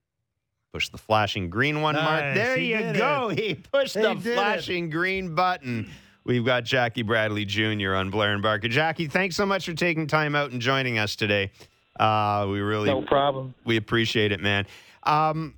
[0.74, 2.36] Push the flashing green one, Mark.
[2.36, 3.30] There He you did go.
[3.30, 4.36] He pushed He the did it.
[4.36, 5.90] flashing green button.
[6.26, 7.94] We've got Jackie Bradley Jr.
[7.96, 8.68] on Blair and Barker.
[8.68, 11.52] Jackie, thanks so much for taking time out and joining us today.
[12.00, 13.54] Uh, we really No problem.
[13.64, 14.66] we appreciate it, man.
[15.04, 15.54] Um,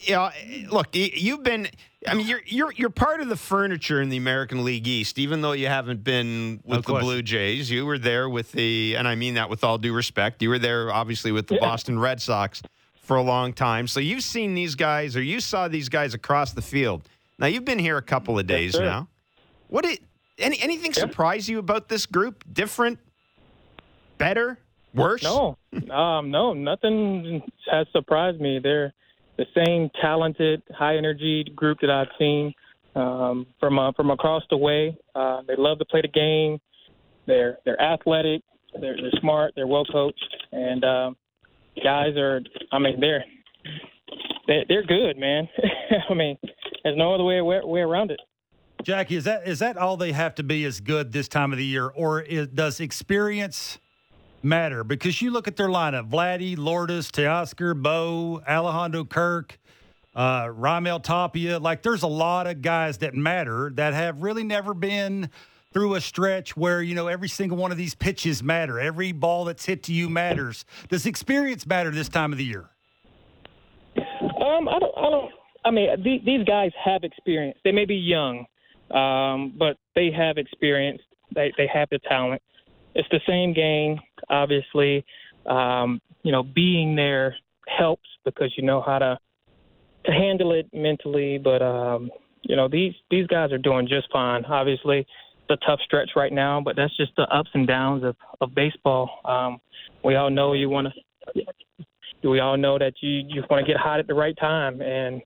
[0.00, 0.30] you know,
[0.70, 1.68] look, you've been.
[2.08, 5.40] I mean, you're you're you're part of the furniture in the American League East, even
[5.40, 7.00] though you haven't been with No the question.
[7.06, 7.70] Blue Jays.
[7.70, 10.42] You were there with the, and I mean that with all due respect.
[10.42, 11.60] You were there, obviously, with the Yeah.
[11.60, 12.62] Boston Red Sox
[13.00, 13.86] for a long time.
[13.88, 17.08] So you've seen these guys, or you saw these guys across the field.
[17.38, 18.84] Now you've been here a couple of days sir.
[18.84, 19.08] now.
[19.68, 20.00] What it?
[20.38, 22.44] Any anything surprise you about this group?
[22.52, 22.98] Different,
[24.18, 24.58] better,
[24.94, 25.22] worse?
[25.22, 25.56] No,
[25.90, 28.58] um, no, nothing has surprised me.
[28.58, 28.92] They're
[29.36, 32.54] the same talented, high energy group that I've seen
[32.94, 34.96] um, from uh, from across the way.
[35.14, 36.58] Uh, they love to play the game.
[37.26, 38.42] They're they're athletic.
[38.80, 39.52] They're they're smart.
[39.54, 41.16] They're well coached, and um,
[41.82, 42.40] guys are.
[42.72, 43.24] I mean, they're
[44.46, 45.48] they're, good, man.
[46.10, 46.38] I mean,
[46.84, 48.20] there's no other way way, around it.
[48.82, 51.58] Jackie, is that is that all they have to be is good this time of
[51.58, 53.78] the year, or is, does experience
[54.42, 54.84] matter?
[54.84, 59.58] Because you look at their lineup: Vladdy, Lourdes, Teoscar, Bo, Alejandro Kirk,
[60.14, 61.58] uh, Raimel Tapia.
[61.58, 65.30] Like, there's a lot of guys that matter that have really never been
[65.72, 68.80] through a stretch where you know every single one of these pitches matter.
[68.80, 70.64] Every ball that's hit to you matters.
[70.88, 72.70] Does experience matter this time of the year?
[73.96, 74.96] Um, I don't.
[74.96, 75.32] I don't.
[75.66, 77.58] I mean, the, these guys have experience.
[77.64, 78.46] They may be young,
[78.90, 81.02] um, but they have experience.
[81.34, 82.40] They they have the talent.
[82.96, 85.04] It's the same game, obviously.
[85.44, 87.36] Um, you know, being there
[87.68, 89.18] helps because you know how to
[90.06, 91.38] to handle it mentally.
[91.38, 92.10] But um,
[92.42, 94.44] you know, these these guys are doing just fine.
[94.46, 98.16] Obviously, it's a tough stretch right now, but that's just the ups and downs of
[98.40, 99.20] of baseball.
[99.24, 99.60] Um,
[100.02, 101.44] we all know you want to
[102.28, 105.22] we all know that you you want to get hot at the right time and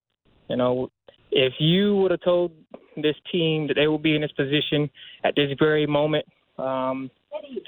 [0.49, 0.91] you know
[1.31, 2.53] if you would have told
[2.97, 4.91] this team that they will be in this position
[5.25, 6.25] at this very moment
[6.59, 7.11] um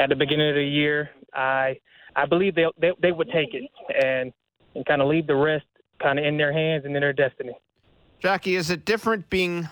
[0.01, 1.77] at the beginning of the year i
[2.17, 3.71] i believe they they, they would take it
[4.03, 4.33] and
[4.75, 5.67] and kind of leave the rest
[6.01, 7.53] kind of in their hands and in their destiny
[8.23, 9.69] Jackie, is it different being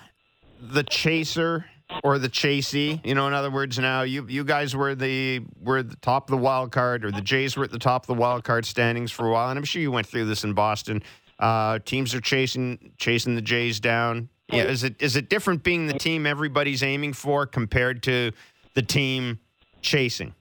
[0.61, 1.67] the chaser
[2.03, 3.05] or the chasey?
[3.07, 6.37] You know, in other words, now you you guys were the were the top of
[6.37, 9.13] the wild card, or the Jays were at the top of the wild card standings
[9.13, 11.01] for a while, and I'm sure you went through this in Boston.
[11.39, 14.29] Uh, teams are chasing chasing the Jays down.
[14.51, 18.33] Yeah, is it is it different being the team everybody's aiming for compared to
[18.75, 19.39] the team
[19.83, 20.35] chasing?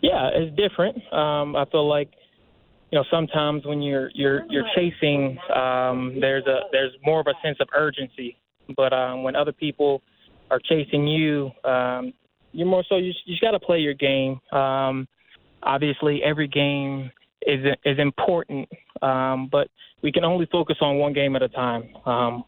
[0.00, 0.96] Yeah, it's different.
[1.12, 2.10] Um, I feel like
[2.90, 7.34] you know sometimes when you're you're you're chasing, um, there's a there's more of a
[7.44, 8.36] sense of urgency.
[8.76, 10.02] But um, when other people
[10.50, 12.12] are chasing you, um,
[12.52, 14.40] you're more so you you got to play your game.
[14.52, 15.06] Um,
[15.62, 17.10] obviously, every game
[17.46, 18.68] is is important,
[19.02, 19.68] um, but
[20.02, 21.94] we can only focus on one game at a time.
[22.06, 22.44] Um,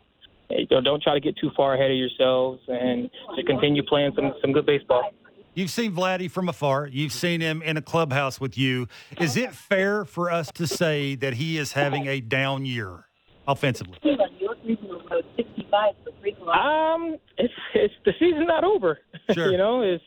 [0.70, 4.32] know, don't try to get too far ahead of yourselves, and to continue playing some
[4.40, 5.10] some good baseball.
[5.54, 6.86] You've seen Vladdy from afar.
[6.86, 8.88] You've seen him in a clubhouse with you.
[9.20, 13.04] Is it fair for us to say that he is having a down year
[13.46, 13.98] offensively?
[16.52, 18.98] Um, it's it's the season's not over.
[19.32, 19.50] Sure.
[19.52, 20.02] you know, it's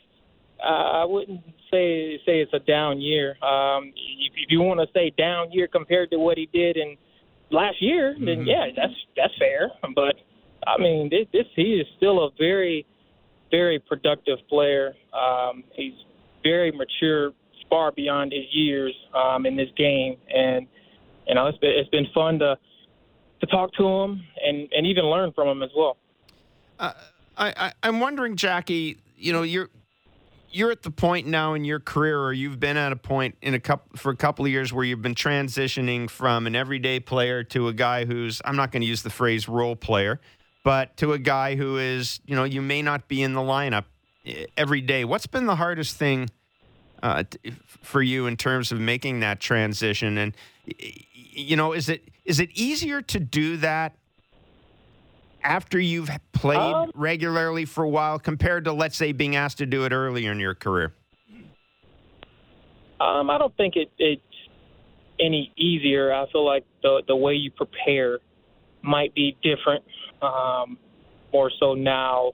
[0.64, 3.32] uh, I wouldn't say say it's a down year.
[3.44, 6.98] Um, if, if you want to say down year compared to what he did in
[7.52, 8.48] last year, then Mhm.
[8.48, 9.72] yeah, that's that's fair.
[9.94, 10.16] But
[10.68, 12.86] I mean, this, this he is still a very
[13.52, 14.94] very productive player.
[15.14, 15.94] Um, he's
[16.44, 17.32] very mature,
[17.70, 20.68] far beyond his years um, in this game, and
[21.28, 22.58] you know, it's been it's been fun to
[23.42, 25.98] to talk to him and and even learn from him as well.
[26.80, 26.94] Uh,
[27.38, 28.98] I, I I'm wondering, Jackie.
[29.18, 29.70] You know, you're
[30.52, 33.54] you're at the point now in your career, or you've been at a point in
[33.54, 37.44] a couple for a couple of years where you've been transitioning from an everyday player
[37.44, 40.20] to a guy who's I'm not going to use the phrase role player,
[40.66, 43.86] but to a guy who is you know you may not be in the lineup
[44.26, 45.06] eh, every day.
[45.06, 46.30] What's been the hardest thing
[47.02, 50.18] uh, t- for you in terms of making that transition?
[50.18, 53.96] And you know, is it is it easier to do that
[55.44, 59.68] after you've played Um, regularly for a while compared to let's say being asked to
[59.68, 60.94] do it earlier in your career?
[63.00, 64.22] Um, I don't think it, it's
[65.20, 66.12] any easier.
[66.12, 68.18] I feel like the the way you prepare
[68.82, 69.84] might be different.
[70.22, 70.78] Um,
[71.34, 72.32] more so now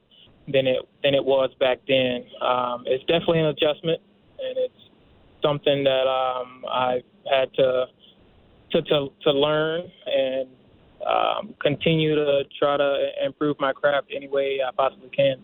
[0.48, 2.24] than it than it was back then.
[2.42, 4.00] Um, it's definitely an adjustment,
[4.40, 4.82] and it's
[5.42, 7.86] something that um, I've had to
[8.72, 10.48] to to, to learn and
[11.08, 15.38] um, continue to try to improve my craft any way I possibly can.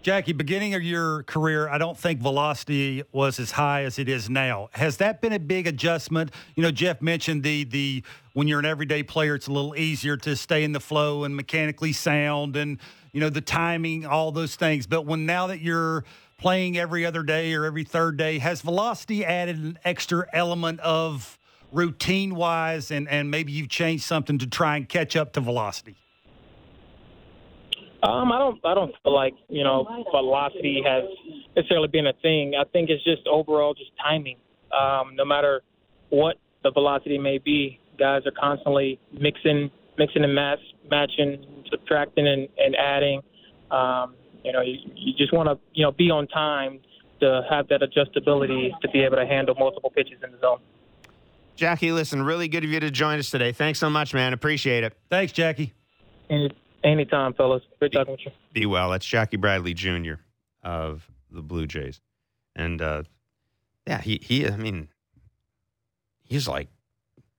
[0.00, 4.30] Jackie, beginning of your career, I don't think velocity was as high as it is
[4.30, 4.68] now.
[4.72, 6.30] Has that been a big adjustment?
[6.54, 10.16] You know, Jeff mentioned the the when you're an everyday player, it's a little easier
[10.18, 12.78] to stay in the flow and mechanically sound and
[13.12, 14.86] you know the timing, all those things.
[14.86, 16.04] But when now that you're
[16.38, 21.40] playing every other day or every third day, has velocity added an extra element of
[21.72, 25.96] routine wise and and maybe you've changed something to try and catch up to velocity?
[28.02, 28.64] Um, I don't.
[28.64, 31.04] I don't feel like you know velocity has
[31.56, 32.54] necessarily been a thing.
[32.58, 34.36] I think it's just overall just timing.
[34.72, 35.62] Um, no matter
[36.10, 42.48] what the velocity may be, guys are constantly mixing, mixing and match, matching, subtracting and,
[42.56, 43.20] and adding.
[43.70, 46.78] Um, you know, you, you just want to you know be on time
[47.20, 50.58] to have that adjustability to be able to handle multiple pitches in the zone.
[51.56, 53.50] Jackie, listen, really good of you to join us today.
[53.50, 54.32] Thanks so much, man.
[54.32, 54.96] Appreciate it.
[55.10, 55.74] Thanks, Jackie.
[56.30, 56.52] Any,
[56.84, 57.62] anytime, fellas.
[57.78, 58.32] Great talking with you.
[58.52, 58.90] Be well.
[58.90, 60.14] That's Jackie Bradley Jr.
[60.62, 62.00] of the Blue Jays.
[62.56, 63.04] And uh,
[63.86, 64.88] yeah, he, he, I mean,
[66.24, 66.68] he's like,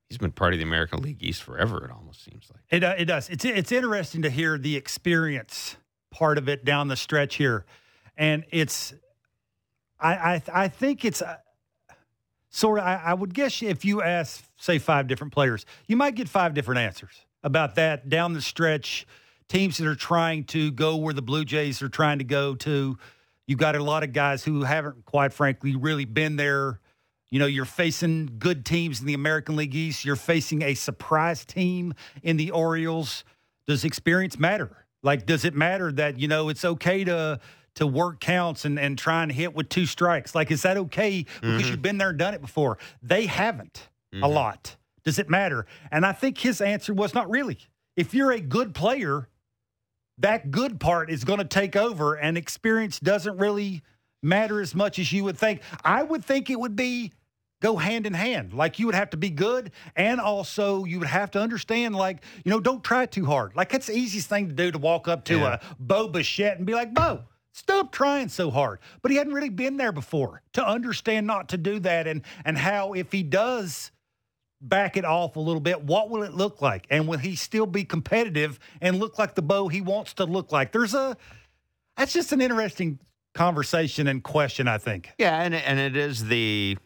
[0.10, 2.62] he's been part of the American League East forever, it almost seems like.
[2.69, 3.30] It, uh, it does.
[3.30, 5.78] It's it's interesting to hear the experience
[6.12, 7.65] part of it down the stretch here,
[8.17, 8.93] and it's
[9.99, 11.38] I I, I think it's uh,
[12.49, 12.86] sort of.
[12.86, 16.54] I, I would guess if you ask say five different players, you might get five
[16.54, 19.06] different answers about that down the stretch.
[19.50, 22.98] Teams that are trying to go where the Blue Jays are trying to go to.
[23.48, 26.80] You've got a lot of guys who haven't, quite frankly, really been there.
[27.32, 30.06] You know, you're facing good teams in the American League East.
[30.06, 33.24] You're facing a surprise team in the Orioles.
[33.68, 34.86] Does experience matter?
[35.02, 37.40] Like, does it matter that, you know, it's okay to
[37.76, 40.36] to work counts and, and try and hit with two strikes?
[40.36, 41.70] Like, is that okay because Mhm.
[41.72, 42.78] you've been there and done it before?
[43.02, 44.34] They haven't a Mhm.
[44.34, 44.76] lot.
[45.06, 45.66] Does it matter?
[45.92, 47.60] And I think his answer was not really.
[47.96, 49.30] If you're a good player,
[50.19, 53.82] that good part is going to take over, and experience doesn't really
[54.21, 55.62] matter as much as you would think.
[55.84, 57.13] I would think it would be
[57.62, 58.53] go hand in hand.
[58.53, 62.23] Like you would have to be good, and also you would have to understand, like,
[62.45, 63.55] you know, don't try too hard.
[63.55, 65.53] Like, that's the easiest thing to do to walk up to Yeah.
[65.53, 68.79] a Bo Bichette and be like, Bo, stop trying so hard.
[69.01, 72.58] But he hadn't really been there before to understand not to do that and and
[72.58, 73.91] how if he does
[74.62, 76.86] back it off a little bit, what will it look like?
[76.89, 80.52] And will he still be competitive and look like the Bo he wants to look
[80.52, 80.72] like?
[80.72, 81.15] There's a
[81.98, 83.00] that's just an interesting
[83.34, 85.12] conversation and question, I think.
[85.17, 86.78] Yeah, and and it is the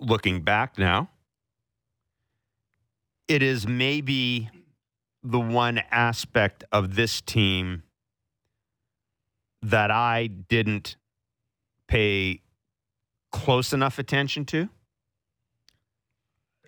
[0.00, 1.10] looking back now.
[3.28, 4.50] It is maybe
[5.22, 7.82] the one aspect of this team
[9.62, 10.96] that I didn't
[11.88, 12.42] pay
[13.32, 14.68] close enough attention to.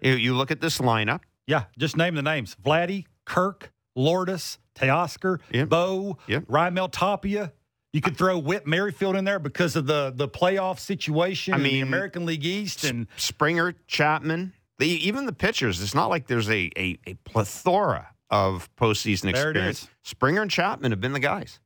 [0.02, 1.20] You- look at this lineup.
[1.46, 5.68] Yeah, just name the names: Vladdy, Kirk, Lourdes, Teoscar, Yep.
[5.68, 6.44] Bo, Yep.
[6.46, 7.52] Raimel Tapia.
[7.94, 11.62] You could throw Whit Merrifield in there because of the the playoff situation I in
[11.62, 15.80] the mean, American League East and Springer, Chapman, the, even the pitchers.
[15.82, 19.88] It's not like there's a, a, a plethora of postseason There experience.
[20.02, 21.60] Springer and Chapman have been the guys.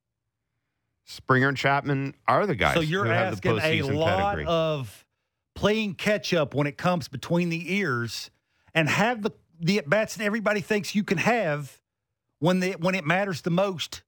[1.06, 2.74] Springer and Chapman are the guys.
[2.74, 4.46] So you're who have the asking a postseason lot pedigree.
[4.46, 5.01] of
[5.54, 8.30] playing catch up when it comes between the ears
[8.74, 11.80] and have the the at bats that everybody thinks you can have
[12.40, 14.02] when the when it matters the most,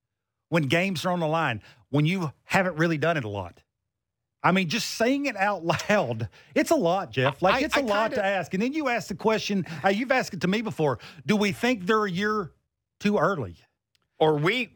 [0.49, 3.61] when games are on the line, when you haven't really done it a lot.
[4.43, 7.41] I mean, just saying it out loud, it's a lot, Jeff.
[7.41, 8.53] Like I- it's a I lot kinda- to ask.
[8.55, 10.99] And then you ask the question, uh, you've asked it to me before.
[11.25, 12.51] Do we think they're a year
[13.01, 13.57] too early?
[14.21, 14.71] or we,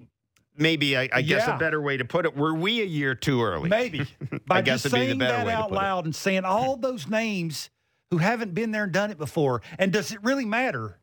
[0.59, 1.57] maybe I, I guess Yeah.
[1.57, 3.69] a better way to put it, were we a year too early?
[3.69, 4.05] Maybe.
[4.47, 5.77] By guess just it'd be the saying that way to out put it.
[5.79, 7.71] loud and saying all those names
[8.11, 9.63] who haven't been there and done it before.
[9.79, 10.99] And does it really matter?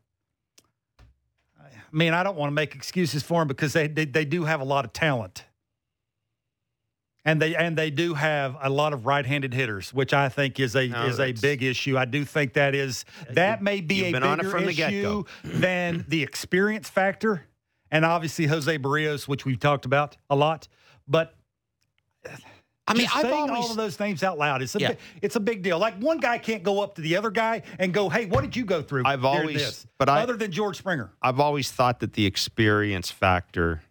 [1.60, 4.44] I mean, I don't want to make excuses for them because they, they they do
[4.44, 5.44] have a lot of talent.
[7.24, 10.76] And they and they do have a lot of right-handed hitters, which I think is
[10.76, 11.96] a No, is a big issue.
[11.98, 16.88] I do think that is uh, that may be a bigger issue than the experience
[16.88, 17.42] factor,
[17.90, 20.68] and obviously Jose Barrios, which we've talked about a lot.
[21.08, 21.34] But
[22.88, 24.62] I mean, just I've saying always, all of those names out loud.
[24.62, 24.88] It's a Yeah.
[24.90, 25.78] big, it's a big deal.
[25.78, 28.54] Like one guy can't go up to the other guy and go, "Hey, what did
[28.56, 31.70] you go through?" I've during always- this?" but I- other than George Springer, I've always
[31.70, 33.82] thought that the experience factor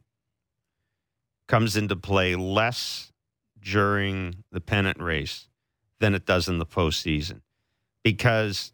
[1.47, 3.11] comes into play less
[3.59, 5.47] during the pennant race
[5.99, 7.41] than it does in the postseason.
[8.03, 8.71] Because,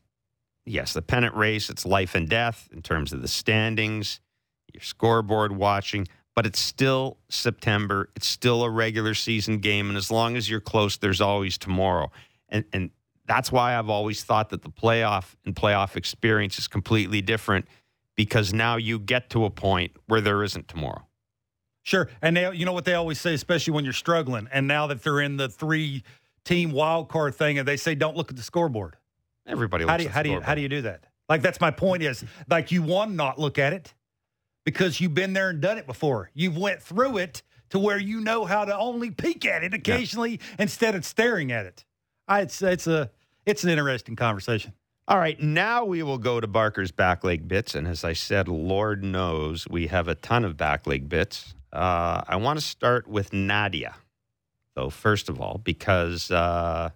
[0.66, 4.20] yes, the pennant race, it's life and death in terms of the standings,
[4.74, 6.08] your scoreboard watching.
[6.36, 8.10] but it's still September.
[8.16, 9.90] It's still a regular season game.
[9.90, 12.12] And as long as you're close, there's always tomorrow.
[12.50, 12.90] And, and
[13.26, 17.68] that's why I've always thought that the playoff and playoff experience is completely different
[18.16, 21.06] because now you get to a point where there isn't tomorrow.
[21.84, 22.10] Sure.
[22.22, 24.48] And they, you know what they always say, especially when you're struggling.
[24.52, 26.04] And now that they're in the three
[26.46, 28.96] team wild card thing, and they say, don't look at the scoreboard.
[29.48, 31.06] Everybody How do you, how do you, how do you do that?
[31.28, 33.94] Like, that's my point is like you want to not look at it
[34.63, 36.30] because you've been there and done it before.
[36.34, 40.39] You've went through it to where you know how to only peek at it occasionally
[40.60, 41.86] instead of staring at it.
[42.28, 43.10] I, it's, it's a,
[43.45, 44.74] it's an interesting conversation.
[45.08, 47.76] All right, now we will go to Barker's back leg bits.
[47.76, 51.56] And as I said, Lord knows we have a ton of back leg bits.
[51.74, 53.95] Uh, I want to start with Nadia,
[54.76, 56.89] though, first of all, because uh,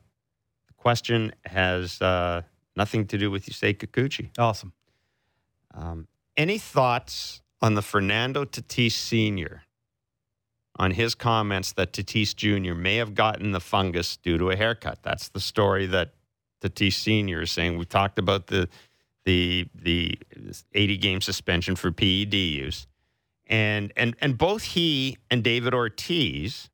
[0.67, 2.43] the question has uh,
[2.75, 4.29] nothing to do with Yusei Kikuchi.
[4.37, 4.73] Awesome.
[5.73, 9.63] Um, any thoughts on the Fernando Tatis Sr.
[10.77, 12.73] on his comments that Tatis Jr.
[12.73, 14.99] may have gotten the fungus due to a haircut?
[15.03, 16.13] That's the story that
[16.61, 17.41] Tatis Sr.
[17.41, 17.77] is saying.
[17.77, 18.69] We talked about the
[19.25, 20.19] the the
[20.73, 22.87] 80 game suspension for PED use.
[23.47, 26.69] And and and both he and David Ortiz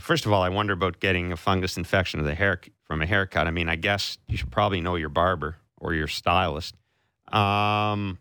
[0.00, 3.06] First of all, I wonder about getting a fungus infection of the hair from a
[3.06, 3.46] haircut.
[3.46, 6.74] I mean, I guess you should probably know your barber or your stylist.
[7.32, 8.18] Um,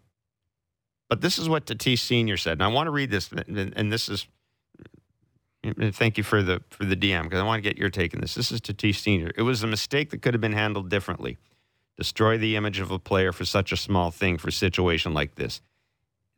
[1.16, 3.32] but this is what Tatis Senior said, and I want to read this.
[3.32, 4.28] And, and this is,
[5.94, 8.20] thank you for the for the DM because I want to get your take on
[8.20, 8.36] this.
[8.36, 9.32] This is Tatis Senior.
[9.38, 11.38] It was a mistake that could have been handled differently.
[11.96, 15.36] Destroy the image of a player for such a small thing for a situation like
[15.36, 15.62] this.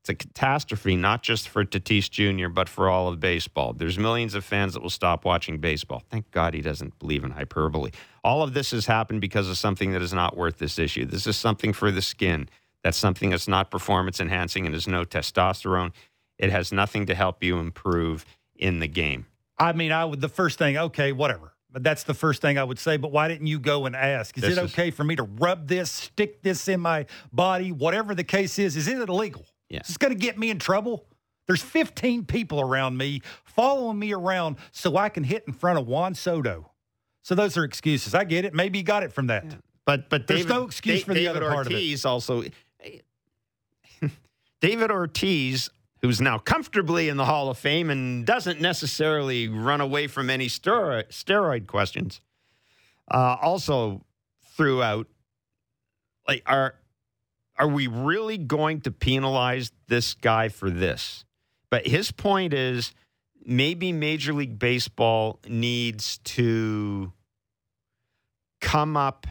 [0.01, 3.73] It's a catastrophe, not just for Tatis Jr., but for all of baseball.
[3.73, 6.03] There's millions of fans that will stop watching baseball.
[6.11, 7.89] Thank God he doesn't believe in hyperbole.
[8.23, 11.05] All of this has happened because of something that is not worth this issue.
[11.05, 12.47] This is something for the skin.
[12.88, 15.91] That's something that's not performance enhancing and is no testosterone.
[16.38, 19.26] It has nothing to help you improve in the game.
[19.58, 21.52] I mean, I would, the first thing, okay, whatever.
[21.69, 22.95] But that's the first thing I would say.
[22.95, 24.38] But why didn't you go and ask?
[24.38, 27.73] Is This it is- okay for me to rub this, stick this in my body,
[27.73, 28.78] whatever the case is?
[28.78, 29.45] Is it illegal?
[29.67, 29.82] Yeah.
[29.82, 31.04] Is this going to get me in trouble?
[31.45, 35.88] There's 15 people around me following me around so I can hit in front of
[35.88, 36.71] Juan Soto.
[37.21, 38.15] So those are excuses.
[38.15, 38.54] I get it.
[38.54, 39.58] Maybe you got it from that.
[39.86, 42.06] But but There's David, no excuse Da- for the David other part of it.
[42.06, 42.43] Also.
[44.62, 45.70] David Ortiz,
[46.02, 50.48] who's now comfortably in the Hall of Fame and doesn't necessarily run away from any
[50.48, 52.22] steroid, questions,
[53.12, 54.04] uh, also
[54.56, 55.08] threw out
[56.28, 56.76] like are
[57.60, 61.26] are we really going to penalize this guy for this?
[61.72, 62.93] But his point is
[63.43, 67.13] maybe Major League Baseball needs to
[68.62, 69.26] come up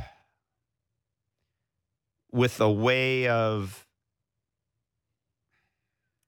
[2.33, 3.86] with a way of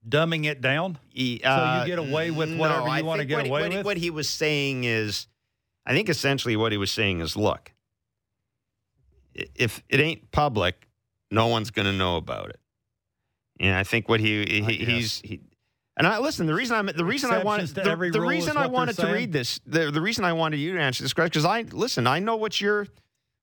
[0.09, 0.99] Dumbing it down.
[1.13, 3.71] e- So you uh, get away with no, whatever you wanna get what he- away
[3.71, 3.87] he- with?
[3.87, 5.27] What he was saying is,
[5.85, 7.73] I think essentially what he was saying is, look,
[9.35, 10.89] if it ain't public,
[11.31, 12.61] no one's going to know about it.
[13.61, 15.41] And I think what he, he he's he,
[15.97, 16.47] and I listen.
[16.47, 19.15] The reason I'm the reason I wanted the, the reason I wanted to saying.
[19.15, 22.07] read this the the reason I wanted you to answer this question because I listen.
[22.07, 22.87] I know what your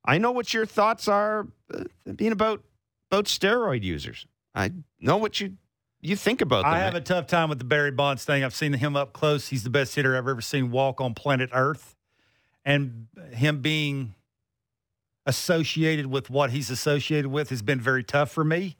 [0.05, 1.83] I know what your thoughts are uh,
[2.15, 2.63] being about
[3.11, 4.25] about steroid users.
[4.53, 5.57] I know what you
[6.05, 6.73] you think about them.
[6.73, 6.99] I have eh?
[6.99, 8.43] a tough time with the Barry Bonds thing.
[8.43, 9.47] I've seen him up close.
[9.47, 11.95] He's the best hitter I've ever seen walk on planet Earth.
[12.63, 14.15] And him being
[15.25, 18.77] associated with what he's associated with has been very tough for me.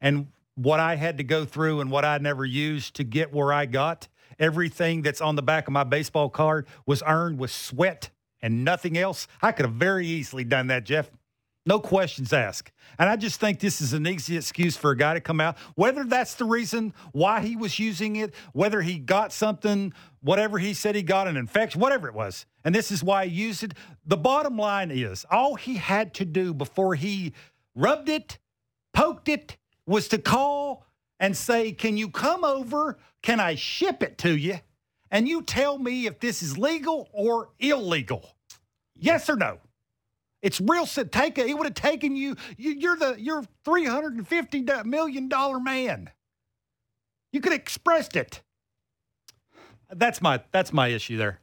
[0.00, 3.52] And what I had to go through and what I never used to get where
[3.52, 4.08] I got,
[4.38, 8.10] everything that's on the back of my baseball card was earned with sweat
[8.42, 9.26] and nothing else.
[9.42, 11.10] I could have very easily done that, Jeff.
[11.66, 12.70] No questions asked.
[12.96, 15.58] And I just think this is an easy excuse for a guy to come out,
[15.74, 20.72] whether that's the reason why he was using it, whether he got something, whatever he
[20.72, 22.46] said he got an infection, whatever it was.
[22.64, 23.74] And this is why he used it.
[24.06, 27.32] The bottom line is all he had to do before he
[27.74, 28.38] rubbed it,
[28.94, 30.86] poked it, was to call
[31.18, 32.96] and say, Can you come over?
[33.22, 34.60] Can I ship it to you?
[35.10, 38.36] And you tell me if this is legal or illegal.
[38.94, 39.58] Yes or no?
[40.42, 40.86] It's real.
[40.86, 42.72] si- Take a, it would have taken you, you.
[42.72, 46.10] You're the you're three hundred and fifty million dollar man.
[47.32, 48.42] You could have expressed it.
[49.90, 51.40] That's my that's my issue there.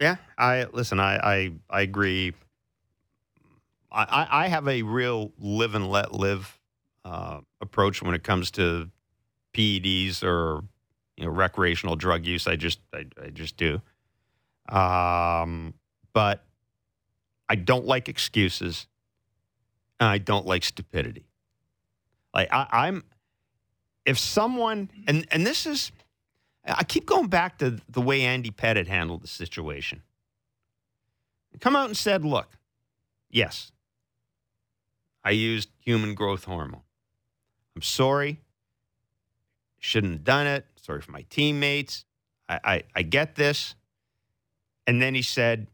[0.00, 0.98] Yeah, I listen.
[1.00, 2.32] I I, I agree.
[3.90, 6.58] I, I I have a real live and let live
[7.04, 8.90] uh, approach when it comes to
[9.52, 10.62] PEDs or
[11.16, 12.46] you know recreational drug use.
[12.46, 13.80] I just I, I just do.
[14.68, 15.74] Um,
[16.12, 16.44] but
[17.48, 18.86] I don't like excuses,
[20.00, 21.26] and I don't like stupidity.
[22.34, 23.04] Like I, I'm
[24.06, 25.92] if someone and and this is
[26.64, 30.02] I keep going back to the way Andy Pettitte handled the situation.
[31.60, 32.56] Come out and said, "Look,
[33.30, 33.72] yes,
[35.22, 36.82] I used human growth hormone.
[37.76, 38.40] I'm sorry.
[39.78, 40.64] Shouldn't have done it.
[40.76, 42.04] Sorry for my teammates.
[42.48, 43.74] I, I, I get this."
[44.86, 45.68] And then he said,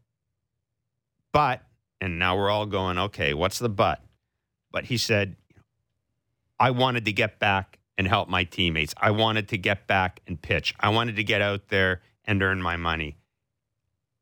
[1.31, 1.63] "But,"
[1.99, 4.03] and now we're all going, "Okay, what's the but?"
[4.71, 5.35] But he said,
[6.59, 8.93] "I wanted to get back and help my teammates.
[8.97, 10.73] I wanted to get back and pitch.
[10.79, 13.17] I wanted to get out there and earn my money.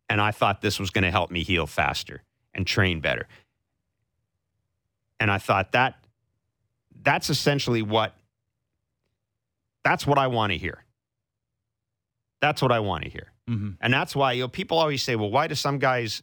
[0.10, 2.24] And I thought this was going to help me heal faster
[2.56, 3.28] and train better.
[5.20, 5.96] And I thought that
[7.04, 8.16] that's essentially what
[9.84, 10.84] that's what I want to hear.
[12.42, 13.32] That's what I want to hear.
[13.50, 13.72] Mm-hmm.
[13.82, 16.22] And that's why you know people always say, well, why do some guys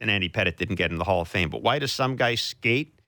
[0.00, 2.40] and Andy Pettitte didn't get in the Hall of Fame, but why do some guys
[2.40, 3.00] skate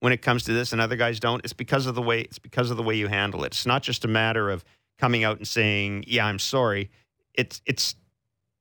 [0.00, 1.42] when it comes to this and other guys don't?
[1.44, 3.48] It's because of the way it's because of the way you handle it.
[3.48, 4.64] It's not just a matter of
[4.98, 6.90] coming out and saying, "Yeah, I'm sorry."
[7.34, 7.96] It's it's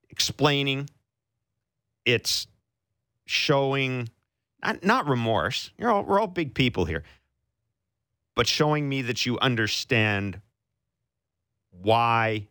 [0.09, 0.89] explaining.
[2.05, 2.47] It's
[3.25, 4.09] showing
[4.63, 5.71] not, not remorse.
[5.77, 7.03] You're all, we're all big people here,
[8.35, 10.41] but showing me that you understand
[11.71, 12.47] why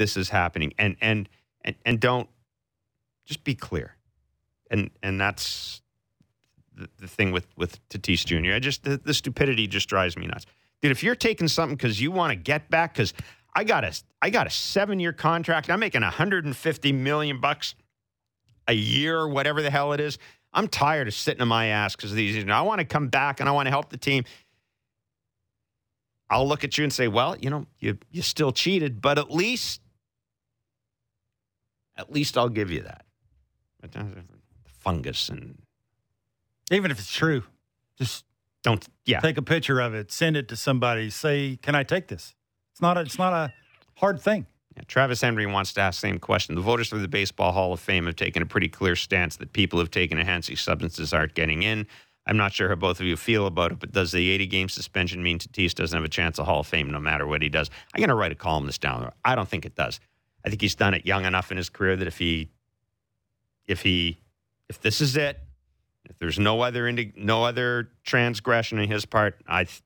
[0.00, 1.28] this is happening and and
[1.62, 2.28] and, and don't
[3.26, 3.94] just be clear
[4.70, 5.82] and and that's
[6.74, 8.54] the, the thing with with Tatis Jr.
[8.54, 10.46] I just the, the stupidity just drives me nuts,
[10.80, 10.92] dude.
[10.92, 13.12] If you're taking something because you want to get back, because
[13.54, 13.92] I got a
[14.22, 17.74] I got a seven year contract, I'm making 150 million bucks
[18.66, 20.18] a year, or whatever the hell it is.
[20.52, 22.36] I'm tired of sitting on my ass because these.
[22.36, 24.24] You know, I want to come back and I want to help the team.
[26.28, 29.30] I'll look at you and say, well, you know, you you still cheated, but at
[29.30, 29.80] least
[32.00, 33.04] at least I'll give you that.
[33.80, 33.90] But,
[34.64, 35.58] Fungus and
[36.70, 37.44] Even if it's true,
[37.98, 38.24] just
[38.62, 39.20] don't yeah.
[39.20, 42.34] take a picture of it, send it to somebody, say, "Can I take this?"
[42.72, 43.52] It's not a, it's not a
[43.96, 44.46] hard thing.
[44.76, 46.54] Yeah, Travis Henry wants to ask the same question.
[46.54, 49.52] The voters for the Baseball Hall of Fame have taken a pretty clear stance that
[49.52, 51.86] people who've taken enhancing substances aren't getting in.
[52.26, 54.68] I'm not sure how both of you feel about it, but does the 80 game
[54.68, 57.48] suspension mean Tatis doesn't have a chance of Hall of Fame no matter what he
[57.48, 57.70] does?
[57.92, 59.10] I'm going to write a column this down.
[59.24, 59.98] I don't think it does.
[60.44, 62.50] I think he's done it young enough in his career that if he,
[63.66, 64.18] if he,
[64.68, 65.38] if this is it,
[66.08, 69.82] if there's no other indi- no other transgression in his part, I, th-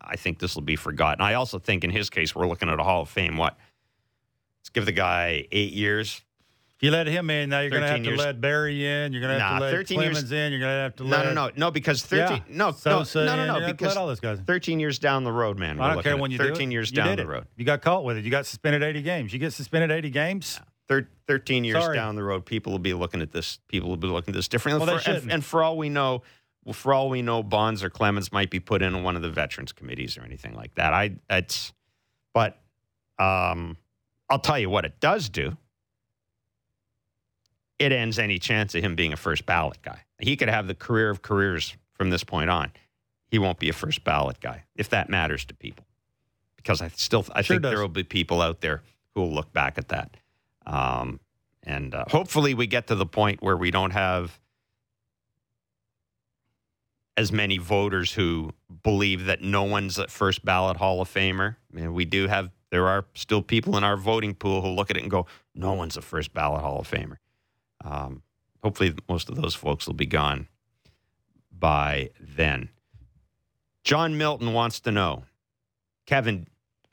[0.00, 1.24] I think this will be forgotten.
[1.24, 3.36] I also think in his case we're looking at a Hall of Fame.
[3.36, 3.56] What?
[4.60, 6.22] Let's give the guy eight years.
[6.76, 8.18] If you let him in, now you're going to have 13 to years.
[8.18, 9.12] let Barry in.
[9.12, 10.50] You're going to have Nah, to let 13 years- Clemens in.
[10.52, 12.38] You're going to have to No, let no, no, no, no, because thirteen.
[12.48, 12.56] Yeah.
[12.56, 14.80] No, no, Sosa no, no, no, You're gonna have to because all those guys thirteen
[14.80, 15.80] years down the road, man.
[15.80, 17.46] I don't care when you do thirteen years You down the road.
[17.56, 18.24] You got caught with it.
[18.24, 19.32] You got suspended 80 games.
[19.32, 20.60] You get suspended 80 games.
[20.88, 21.96] Thir- Thirteen years Sorry.
[21.96, 23.58] down the road, people will be looking at this.
[23.68, 24.84] People will be looking at this differently.
[24.84, 26.22] Well, For- and, and for all we know,
[26.64, 29.30] well, for all we know, Bonds or Clemens might be put in one of the
[29.30, 30.92] veterans committees or anything like that.
[30.92, 31.72] I, it's,
[32.34, 32.58] but,
[33.18, 33.78] um,
[34.28, 35.56] I'll tell you what it does do.
[37.78, 40.00] It ends any chance of him being a first ballot guy.
[40.18, 42.72] He could have the career of careers from this point on.
[43.30, 45.84] He won't be a first ballot guy if that matters to people,
[46.56, 47.72] because I still I Sure think does.
[47.72, 48.82] there will be people out there
[49.14, 50.16] who will look back at that.
[50.66, 51.18] Um,
[51.64, 54.38] and uh, hopefully, we get to the point where we don't have
[57.16, 58.52] as many voters who
[58.82, 61.56] believe that no one's a first ballot Hall of Famer.
[61.72, 64.90] I mean, we do have, there are still people in our voting pool who look
[64.90, 67.18] at it and go, no one's a first ballot Hall of Famer.
[67.84, 68.22] Um,
[68.62, 70.48] hopefully, most of those folks will be gone
[71.56, 72.70] by then.
[73.84, 75.24] John Milton wants to know
[76.06, 76.46] Kevin,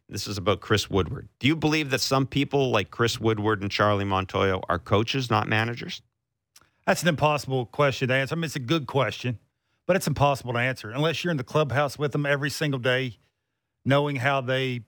[0.10, 1.30] this is about Chris Woodward.
[1.40, 5.48] Do you believe that some people like Chris Woodward and Charlie Montoyo are coaches, not
[5.48, 6.02] managers?
[6.86, 8.36] That's an impossible question to answer.
[8.36, 9.40] I mean, it's a good question,
[9.88, 13.18] but it's impossible to answer unless you're in the clubhouse with them every single day,
[13.86, 14.82] knowing how they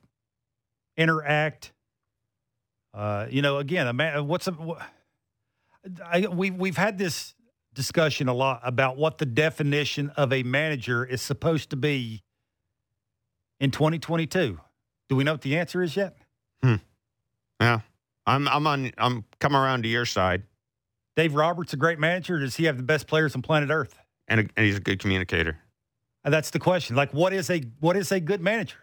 [0.98, 1.72] interact.
[2.94, 4.84] Uh, you know, again, a man, what's a, wha-
[6.06, 7.34] I, we we've had this
[7.74, 12.24] discussion a lot about what the definition of a manager is supposed to be
[13.60, 14.60] in 2022.
[15.10, 16.18] Do we know what the answer is yet?
[16.62, 16.76] Hmm.
[17.60, 17.80] Yeah.
[18.26, 20.44] I'm I'm on I'm coming around to your side.
[21.16, 22.40] Dave Roberts a great manager?
[22.40, 24.00] Does he have the best players on planet Earth?
[24.28, 25.58] And, and he's a good communicator.
[26.24, 26.96] And that's the question.
[26.96, 28.78] Like, what is a what is a good manager?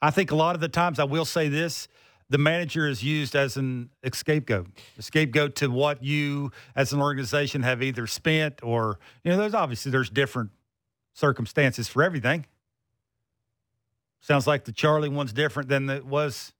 [0.00, 1.88] I think a lot of the times I will say this:
[2.32, 4.66] the manager is used as an scapegoat,
[4.98, 9.36] a scapegoat to what you as an organization have either spent or you know.
[9.36, 10.50] There's obviously there's different
[11.12, 12.46] circumstances for everything.
[14.20, 16.54] Sounds like the Charlie one's different than it was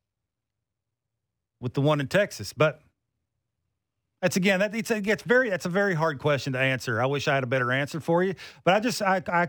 [1.58, 2.82] with the one in Texas, but
[4.20, 7.00] that's again that it's, it very that's a very hard question to answer.
[7.00, 9.48] I wish I had a better answer for you, but I just I, I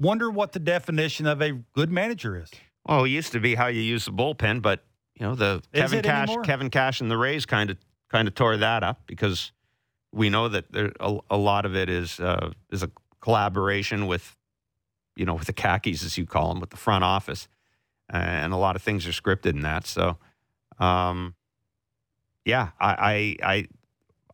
[0.00, 2.50] wonder what the definition of a good manager is.
[2.86, 4.82] Well, it used to be how you use the bullpen, but
[5.18, 6.44] you know the Is Kevin Cash, anymore?
[6.44, 7.76] Kevin Cash, and the Rays kind of
[8.08, 9.52] kind of tore that up because
[10.12, 12.90] we know that there, a, a lot of it is uh, is a
[13.20, 14.36] collaboration with
[15.16, 17.48] you know with the khakis as you call them with the front office,
[18.08, 19.86] and a lot of things are scripted in that.
[19.86, 20.18] So,
[20.78, 21.34] um,
[22.44, 23.68] yeah, I, I I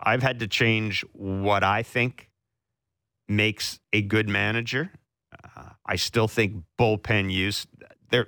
[0.01, 2.31] I've had to change what I think
[3.27, 4.93] makes a good manager.
[5.57, 7.67] Uh, I still think bullpen use
[8.11, 8.27] there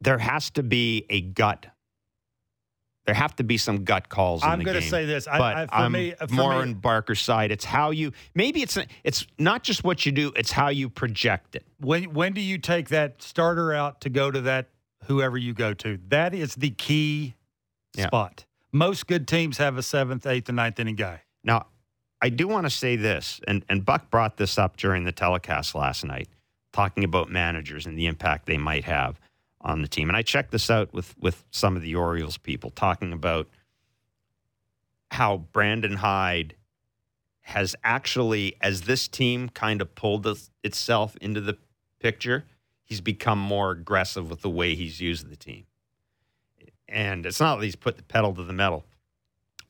[0.00, 1.66] there has to be a gut.
[3.06, 4.42] There have to be some gut calls.
[4.42, 5.26] in I'm going to say this.
[5.26, 7.50] I, but I, for I'm me, uh, for more me, on Barker's side.
[7.50, 8.12] It's how you.
[8.34, 10.30] Maybe it's it's not just what you do.
[10.36, 11.64] It's how you project it.
[11.80, 14.68] when when do you take that starter out to go to that
[15.04, 15.98] whoever you go to?
[16.08, 17.34] That is the key
[17.96, 18.08] Yeah.
[18.08, 18.44] spot.
[18.72, 21.22] Most good teams have a seventh, eighth, and ninth inning guy.
[21.42, 21.68] Now,
[22.20, 25.74] I do want to say this, and, and Buck brought this up during the telecast
[25.74, 26.28] last night,
[26.74, 29.18] talking about managers and the impact they might have
[29.60, 30.08] on the team.
[30.08, 33.48] And I checked this out with, with some of the Orioles people, talking about
[35.10, 36.54] how Brandon Hyde
[37.40, 40.26] has actually, as this team kind of pulled
[40.62, 41.56] itself into the
[41.98, 42.44] picture,
[42.84, 45.64] he's become more aggressive with the way he's used the team.
[46.88, 48.84] And it's not that he's put the pedal to the metal,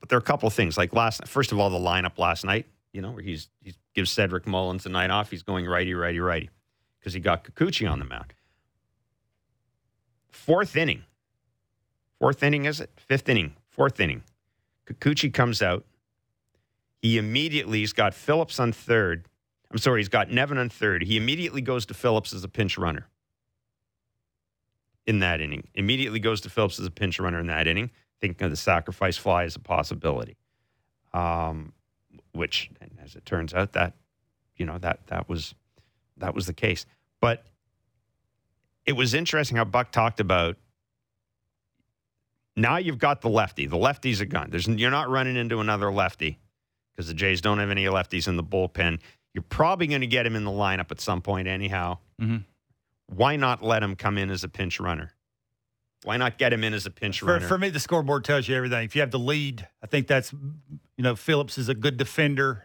[0.01, 0.77] but there are a couple of things.
[0.77, 2.67] Like last, first of all, the lineup last night.
[2.93, 5.31] You know, where he's he gives Cedric Mullins a night off.
[5.31, 6.49] He's going righty, righty, righty,
[6.99, 8.33] because he got Kikuchi on the mound.
[10.31, 11.05] Fourth inning.
[12.19, 12.91] Fourth inning is it?
[12.97, 13.55] Fifth inning.
[13.71, 14.23] Fourth inning.
[14.87, 15.85] Kikuchi comes out.
[17.01, 19.29] He immediately he's got Phillips on third.
[19.71, 21.03] I'm sorry, he's got Nevin on third.
[21.03, 23.07] He immediately goes to Phillips as a pinch runner
[25.07, 25.69] in that inning.
[25.75, 29.17] Immediately goes to Phillips as a pinch runner in that inning, thinking of the sacrifice
[29.17, 30.37] fly as a possibility.
[31.13, 31.73] Um,
[32.33, 32.71] which,
[33.03, 33.95] as it turns out, that
[34.57, 35.55] you know that that was
[36.17, 36.85] that was the case.
[37.21, 37.45] But
[38.89, 40.57] it was interesting how Buck talked about.
[42.57, 43.67] Now you've got the lefty.
[43.67, 44.49] The lefty's a gun.
[44.51, 46.39] There's you're not running into another lefty
[46.97, 48.99] because the Jays don't have any lefties in the bullpen.
[49.35, 51.99] You're probably going to get him in the lineup at some point, anyhow.
[52.21, 52.45] Mhm.
[53.07, 55.13] Why not let him come in as a pinch runner?
[56.05, 57.47] Why not get him in as a pinch For, runner?
[57.47, 58.85] for me, the scoreboard tells you everything.
[58.85, 62.65] If you have the lead, I think that's, you know, Phillips is a good defender.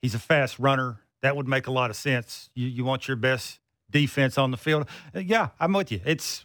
[0.00, 1.00] He's a fast runner.
[1.20, 2.50] That would make a lot of sense.
[2.54, 3.60] You, you want your best
[3.92, 4.88] defense on the field.
[5.14, 6.00] Uh, Yeah, I'm with you.
[6.04, 6.44] It's,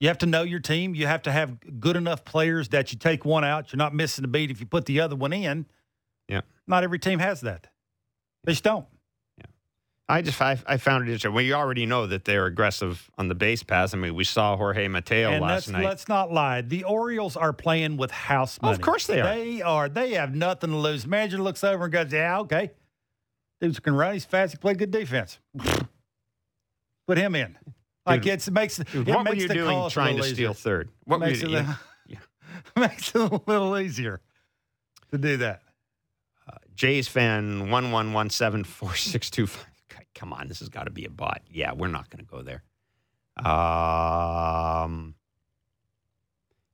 [0.00, 0.96] you have to know your team.
[0.96, 3.72] You have to have good enough players that you take one out.
[3.72, 5.66] You're not missing a beat if you put the other one in.
[6.28, 6.40] Yeah.
[6.66, 7.68] Not every team has that.
[8.44, 8.86] They just don't.
[9.38, 9.46] Yeah.
[10.08, 11.34] I just I, I found it interesting.
[11.34, 13.94] We already know that they're aggressive on the base pass.
[13.94, 15.84] I mean, we saw Jorge Mateo and last let's, night.
[15.84, 16.62] let's not lie.
[16.62, 18.74] The Orioles are playing with house Oh, money.
[18.76, 19.34] of course they are.
[19.36, 19.88] They are.
[19.88, 21.06] They have nothing to lose.
[21.06, 22.72] Manager looks over and goes, "Yeah, okay,
[23.60, 24.14] dude's can run.
[24.14, 24.52] He's fast.
[24.52, 25.38] He played good defense.
[27.14, 27.58] Put him in."
[28.04, 30.50] Like Dude, it's, it makes it what were makes you the doing trying to steal
[30.50, 30.54] easier.
[30.54, 30.88] third?
[31.04, 31.78] What were makes you it, a-
[32.80, 34.20] makes it a little easier
[35.12, 35.62] to do that.
[36.74, 39.66] Jays fan one one one seven four six two five.
[40.14, 41.42] Come on, this has got to be a bot.
[41.50, 42.62] Yeah, we're not going to go there.
[43.44, 45.14] Um,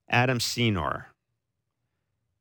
[0.09, 1.09] Adam Senor.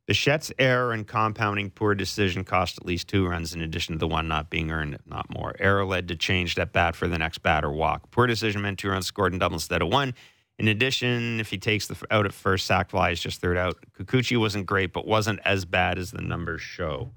[0.08, 4.08] Bichette's error and compounding poor decision cost at least two runs in addition to the
[4.08, 5.54] one not being earned, if not more.
[5.60, 8.10] Error led to change at bat for the next batter walk.
[8.10, 10.14] Poor decision meant two runs scored in double instead of one.
[10.58, 13.78] In addition, if he takes the out at first, sack fly is just third out.
[14.00, 17.12] Kikuchi wasn't great, but wasn't as bad as the numbers show.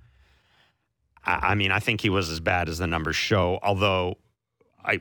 [1.24, 3.60] I, I mean, I think he was as bad as the numbers show.
[3.62, 4.18] Although,
[4.84, 5.00] I,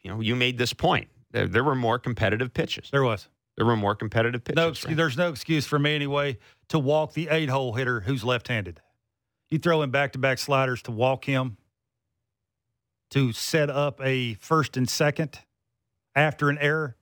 [0.00, 1.08] you know, you made this point.
[1.32, 2.90] There, there were more competitive pitches.
[2.90, 3.28] There was
[3.58, 4.56] There were more competitive pitches.
[4.56, 4.68] no.
[4.68, 6.38] excuse There's no excuse for me anyway
[6.68, 8.80] to walk the eight hole hitter who's left-handed.
[9.50, 11.56] You throw in back-to-back sliders to walk him
[13.10, 15.40] to set up a first and second
[16.14, 16.94] after an error.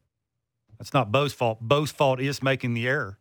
[0.78, 1.58] That's not Bo's fault.
[1.60, 3.18] Bo's fault is making the error,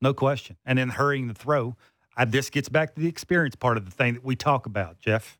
[0.00, 1.76] no question, and then hurrying the throw.
[2.16, 4.98] I, this gets back to the experience part of the thing that we talk about,
[4.98, 5.38] Jeff.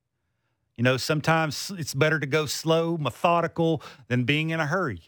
[0.76, 5.00] You know, sometimes it's better to go slow, methodical, than being in a hurry.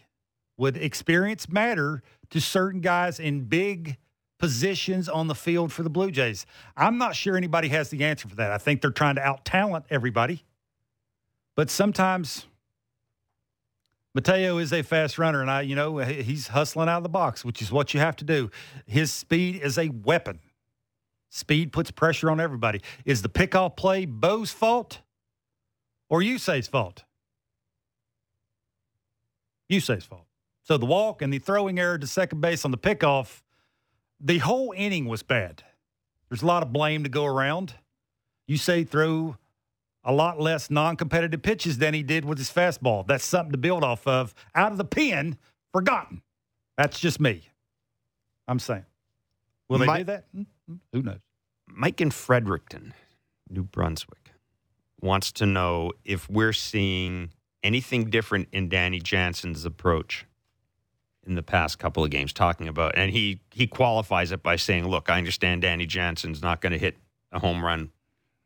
[0.57, 3.97] Would experience matter to certain guys in big
[4.37, 6.45] positions on the field for the Blue Jays?
[6.75, 8.51] I'm not sure anybody has the answer for that.
[8.51, 10.43] I think they're trying to out talent everybody.
[11.55, 12.45] But sometimes
[14.13, 17.43] Mateo is a fast runner, and I, you know, he's hustling out of the box,
[17.43, 18.49] which is what you have to do.
[18.85, 20.39] His speed is a weapon.
[21.29, 22.81] Speed puts pressure on everybody.
[23.03, 25.01] Is the pickoff play Bo's fault
[26.07, 27.03] or Yusei's fault?
[29.69, 30.27] Yusei's fault.
[30.65, 33.43] So the walk and the throwing error to second base on the pickoff,
[34.19, 35.63] the whole inning was bad.
[36.27, 37.75] There's a lot of blame to go around.
[38.47, 39.37] You say threw
[40.03, 43.05] a lot less non-competitive pitches than he did with his fastball.
[43.05, 44.33] That's something to build off of.
[44.55, 45.37] Out of the pen,
[45.71, 46.23] forgotten.
[46.77, 47.47] That's just me.
[48.47, 48.85] I'm saying.
[49.69, 50.25] Will they My- do that?
[50.33, 51.19] Hmm, hmm, Who knows?
[51.67, 52.93] Mike in Fredericton,
[53.49, 54.31] New Brunswick,
[54.99, 57.31] wants to know if we're seeing
[57.63, 60.25] anything different in Danny Jansen's approach
[61.25, 62.33] in the past couple of games.
[62.33, 66.61] Talking about, and he he qualifies it by saying, "Look, I understand Danny Jansen's not
[66.61, 66.97] going to hit
[67.31, 67.91] a home run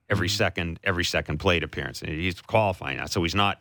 [0.09, 0.37] every mm-hmm.
[0.37, 3.59] second every second plate appearance, and he's qualifying that, so he's not."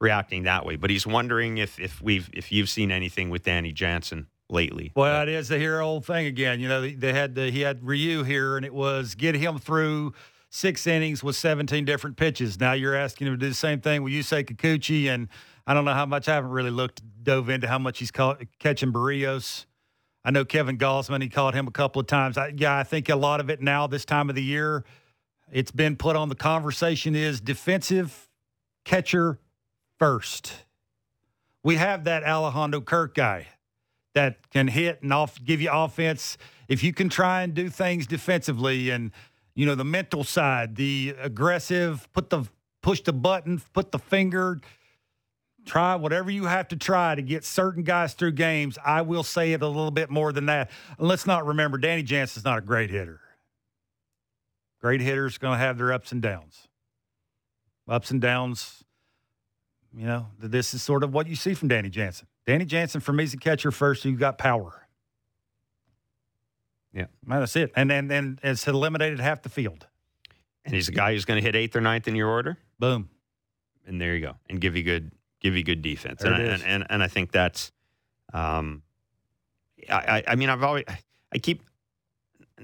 [0.00, 3.70] reacting that way but he's wondering if if we've if you've seen anything with Danny
[3.70, 6.60] Jansen lately Well, it is the hero old thing again.
[6.60, 9.58] You know, they, they had the, he had Ryu here, and it was get him
[9.58, 10.12] through
[10.52, 12.60] six innings with 17 different pitches.
[12.60, 15.28] Now you're asking him to do the same thing with Yusei Kikuchi, and
[15.66, 16.28] I don't know how much.
[16.28, 19.64] I haven't really looked dove into how much he's caught, catching Berrios.
[20.24, 21.22] I know Kevin Gausman.
[21.22, 22.36] He caught him a couple of times.
[22.36, 24.84] I, yeah, I think a lot of it now this time of the year,
[25.50, 28.28] it's been put on the conversation is defensive
[28.84, 29.38] catcher
[29.98, 30.52] first.
[31.64, 33.48] We have that Alejandro Kirk guy
[34.14, 36.36] that can hit and off give you offense.
[36.68, 39.12] If you can try and do things defensively and
[39.54, 42.44] you know the mental side, the aggressive, put the
[42.82, 44.60] push the button, put the finger,
[45.64, 48.78] try whatever you have to try to get certain guys through games.
[48.84, 50.70] I will say it a little bit more than that.
[50.98, 53.20] And let's not remember Danny Jansen's not a great hitter.
[54.80, 56.66] Great hitters going to have their ups and downs.
[57.88, 58.82] Ups and downs.
[59.94, 62.26] You know, this is sort of what you see from Danny Jansen.
[62.46, 64.04] Danny Jansen, for me, is a catcher first.
[64.04, 64.81] You got power.
[66.92, 67.06] Yeah.
[67.24, 67.72] Man, that's it.
[67.74, 69.86] And then and, it's eliminated half the field.
[70.64, 73.08] and he's a guy who's going to hit eighth or ninth in your order Boom.
[73.86, 76.22] and there you go, and give you good give you good defense.
[76.22, 77.72] And, I, and, and and I think that's,
[78.32, 78.82] um,
[79.90, 80.84] I I, I mean I've always
[81.32, 81.62] I keep.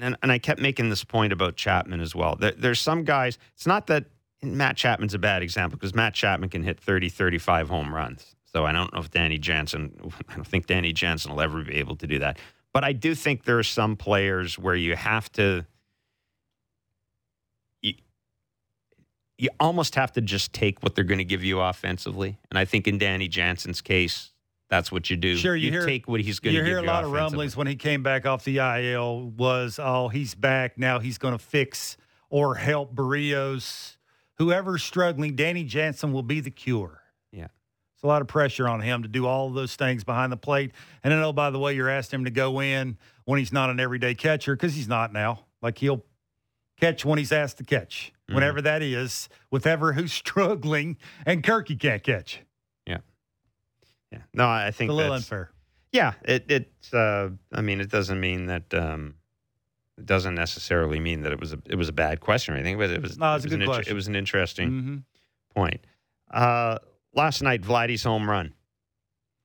[0.01, 2.37] And, and I kept making this point about Chapman as well.
[2.37, 4.05] There, there's some guys, it's not that
[4.43, 8.37] Matt Chapman's a bad example because Matt Chapman can hit 30, 35 home runs.
[8.45, 9.99] So I don't know if Danny Jansen,
[10.29, 12.39] I don't think Danny Jansen will ever be able to do that.
[12.79, 15.67] But I do think there are some players where you have to,
[17.83, 17.95] you,
[19.37, 22.39] you almost have to just take what they're going to give you offensively.
[22.53, 24.31] And I think in Danny Jansen's case,
[24.71, 25.35] that's what you do.
[25.35, 27.67] Sure, you hear- take what he's going to You hear a lot of rumblings when
[27.67, 30.79] he came back off the IL was, oh, he's back.
[30.79, 31.97] Now he's going to fix
[32.31, 33.97] or help Berrios.
[34.37, 37.03] Whoever's struggling, Danny Jansen will be the cure.
[37.99, 40.37] It's a lot of pressure on him to do all of those things behind the
[40.37, 40.71] plate.
[41.03, 43.71] And then, oh, by the way, you're asking him to go in when he's not
[43.71, 45.41] an everyday catcher because he's not now.
[45.63, 46.05] Like he'll
[46.81, 48.35] catch when he's asked to catch, Mm-hmm.
[48.37, 50.97] whenever that is, with ever who's struggling,
[51.27, 52.41] and Kirky can't catch.
[52.87, 52.99] Yeah.
[54.13, 54.19] Yeah.
[54.33, 55.51] No, I think It's a little that's, unfair.
[55.93, 56.95] Yeah, it it's.
[56.95, 58.73] Uh, I mean, it doesn't mean that.
[58.75, 59.15] Um,
[59.97, 62.77] it doesn't necessarily mean that it was a it was a bad question or anything,
[62.79, 63.19] but it was.
[63.19, 63.91] No, it's it a good an question.
[63.91, 64.97] It was an interesting Mm-hmm.
[65.55, 65.81] point.
[66.31, 66.79] Uh,
[67.19, 68.55] last night, Vladdy's home run,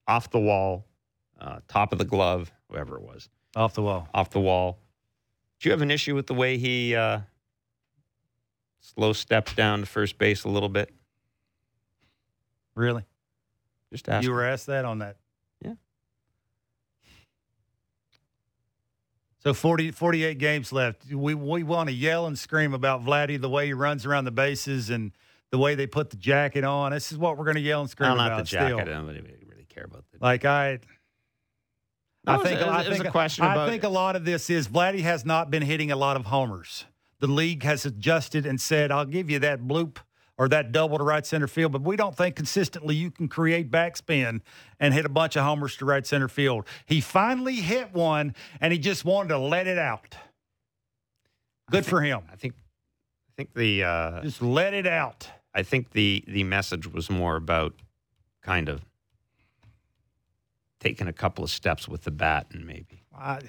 [0.07, 0.86] off the wall,
[1.41, 4.07] uh, top of the glove, whoever it was, Off the wall.
[4.13, 4.78] off the wall.
[5.59, 7.21] Do you have an issue with the way he uh,
[8.80, 10.93] slow stepped down to first base a little bit?
[12.76, 13.03] Really?
[13.91, 14.24] Just ask.
[14.24, 15.17] You were asked that on that.
[15.63, 15.74] Yeah.
[19.39, 21.05] So 40, 48 games left.
[21.11, 24.32] We we want to yell and scream about Vladdy, the way he runs around the
[24.32, 25.11] bases and
[25.54, 26.91] the way they put the jacket on.
[26.93, 28.30] This is what we're going to yell and scream no, about.
[28.30, 28.66] not the jacket.
[28.70, 28.80] Still.
[28.80, 30.18] I don't really, really care about the.
[30.20, 30.80] Like I,
[32.26, 34.26] No, I think a- it was- I think a question I think a lot of
[34.26, 36.86] this is Vladdy has not been hitting a lot of homers.
[37.20, 39.97] The league has adjusted and said, "I'll give you that bloop."
[40.36, 43.70] Or that double to right center field, but we don't think consistently you can create
[43.70, 44.41] backspin
[44.80, 46.66] and hit a bunch of homers to right center field.
[46.88, 50.16] He finally hit one, and he just wanted to let it out.
[51.70, 52.22] Good for him.
[52.32, 52.56] I think.
[52.56, 53.84] I think the.
[53.84, 55.28] Uh, Just let it out.
[55.54, 57.74] I think the the message was more about
[58.41, 58.84] kind of
[60.80, 63.39] taking a couple of steps with the bat and maybe I,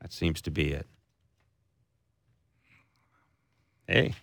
[0.00, 0.86] that seems to be it.
[3.86, 4.14] Hey,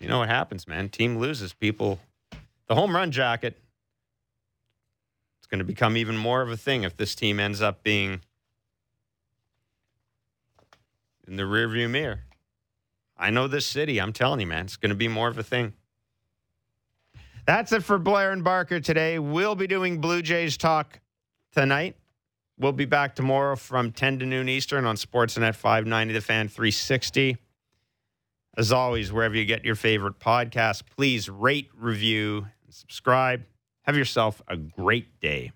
[0.00, 0.90] you know what happens, man?
[0.90, 1.98] Team loses, people.
[2.68, 3.58] The home run jacket.
[5.38, 8.20] It's going to become even more of a thing if this team ends up being
[11.26, 12.20] in the rearview mirror.
[13.24, 14.02] I know this city.
[14.02, 15.72] I'm telling you, man, it's going to be more of a thing.
[17.46, 19.18] That's it for Blair and Barker today.
[19.18, 21.00] We'll be doing Blue Jays talk
[21.54, 21.96] tonight.
[22.58, 27.38] We'll be back tomorrow from 10 to noon Eastern on Sportsnet 590 The Fan 360.
[28.58, 33.46] As always, wherever you get your favorite podcast, please rate, review, and subscribe.
[33.84, 35.52] Have yourself a great day.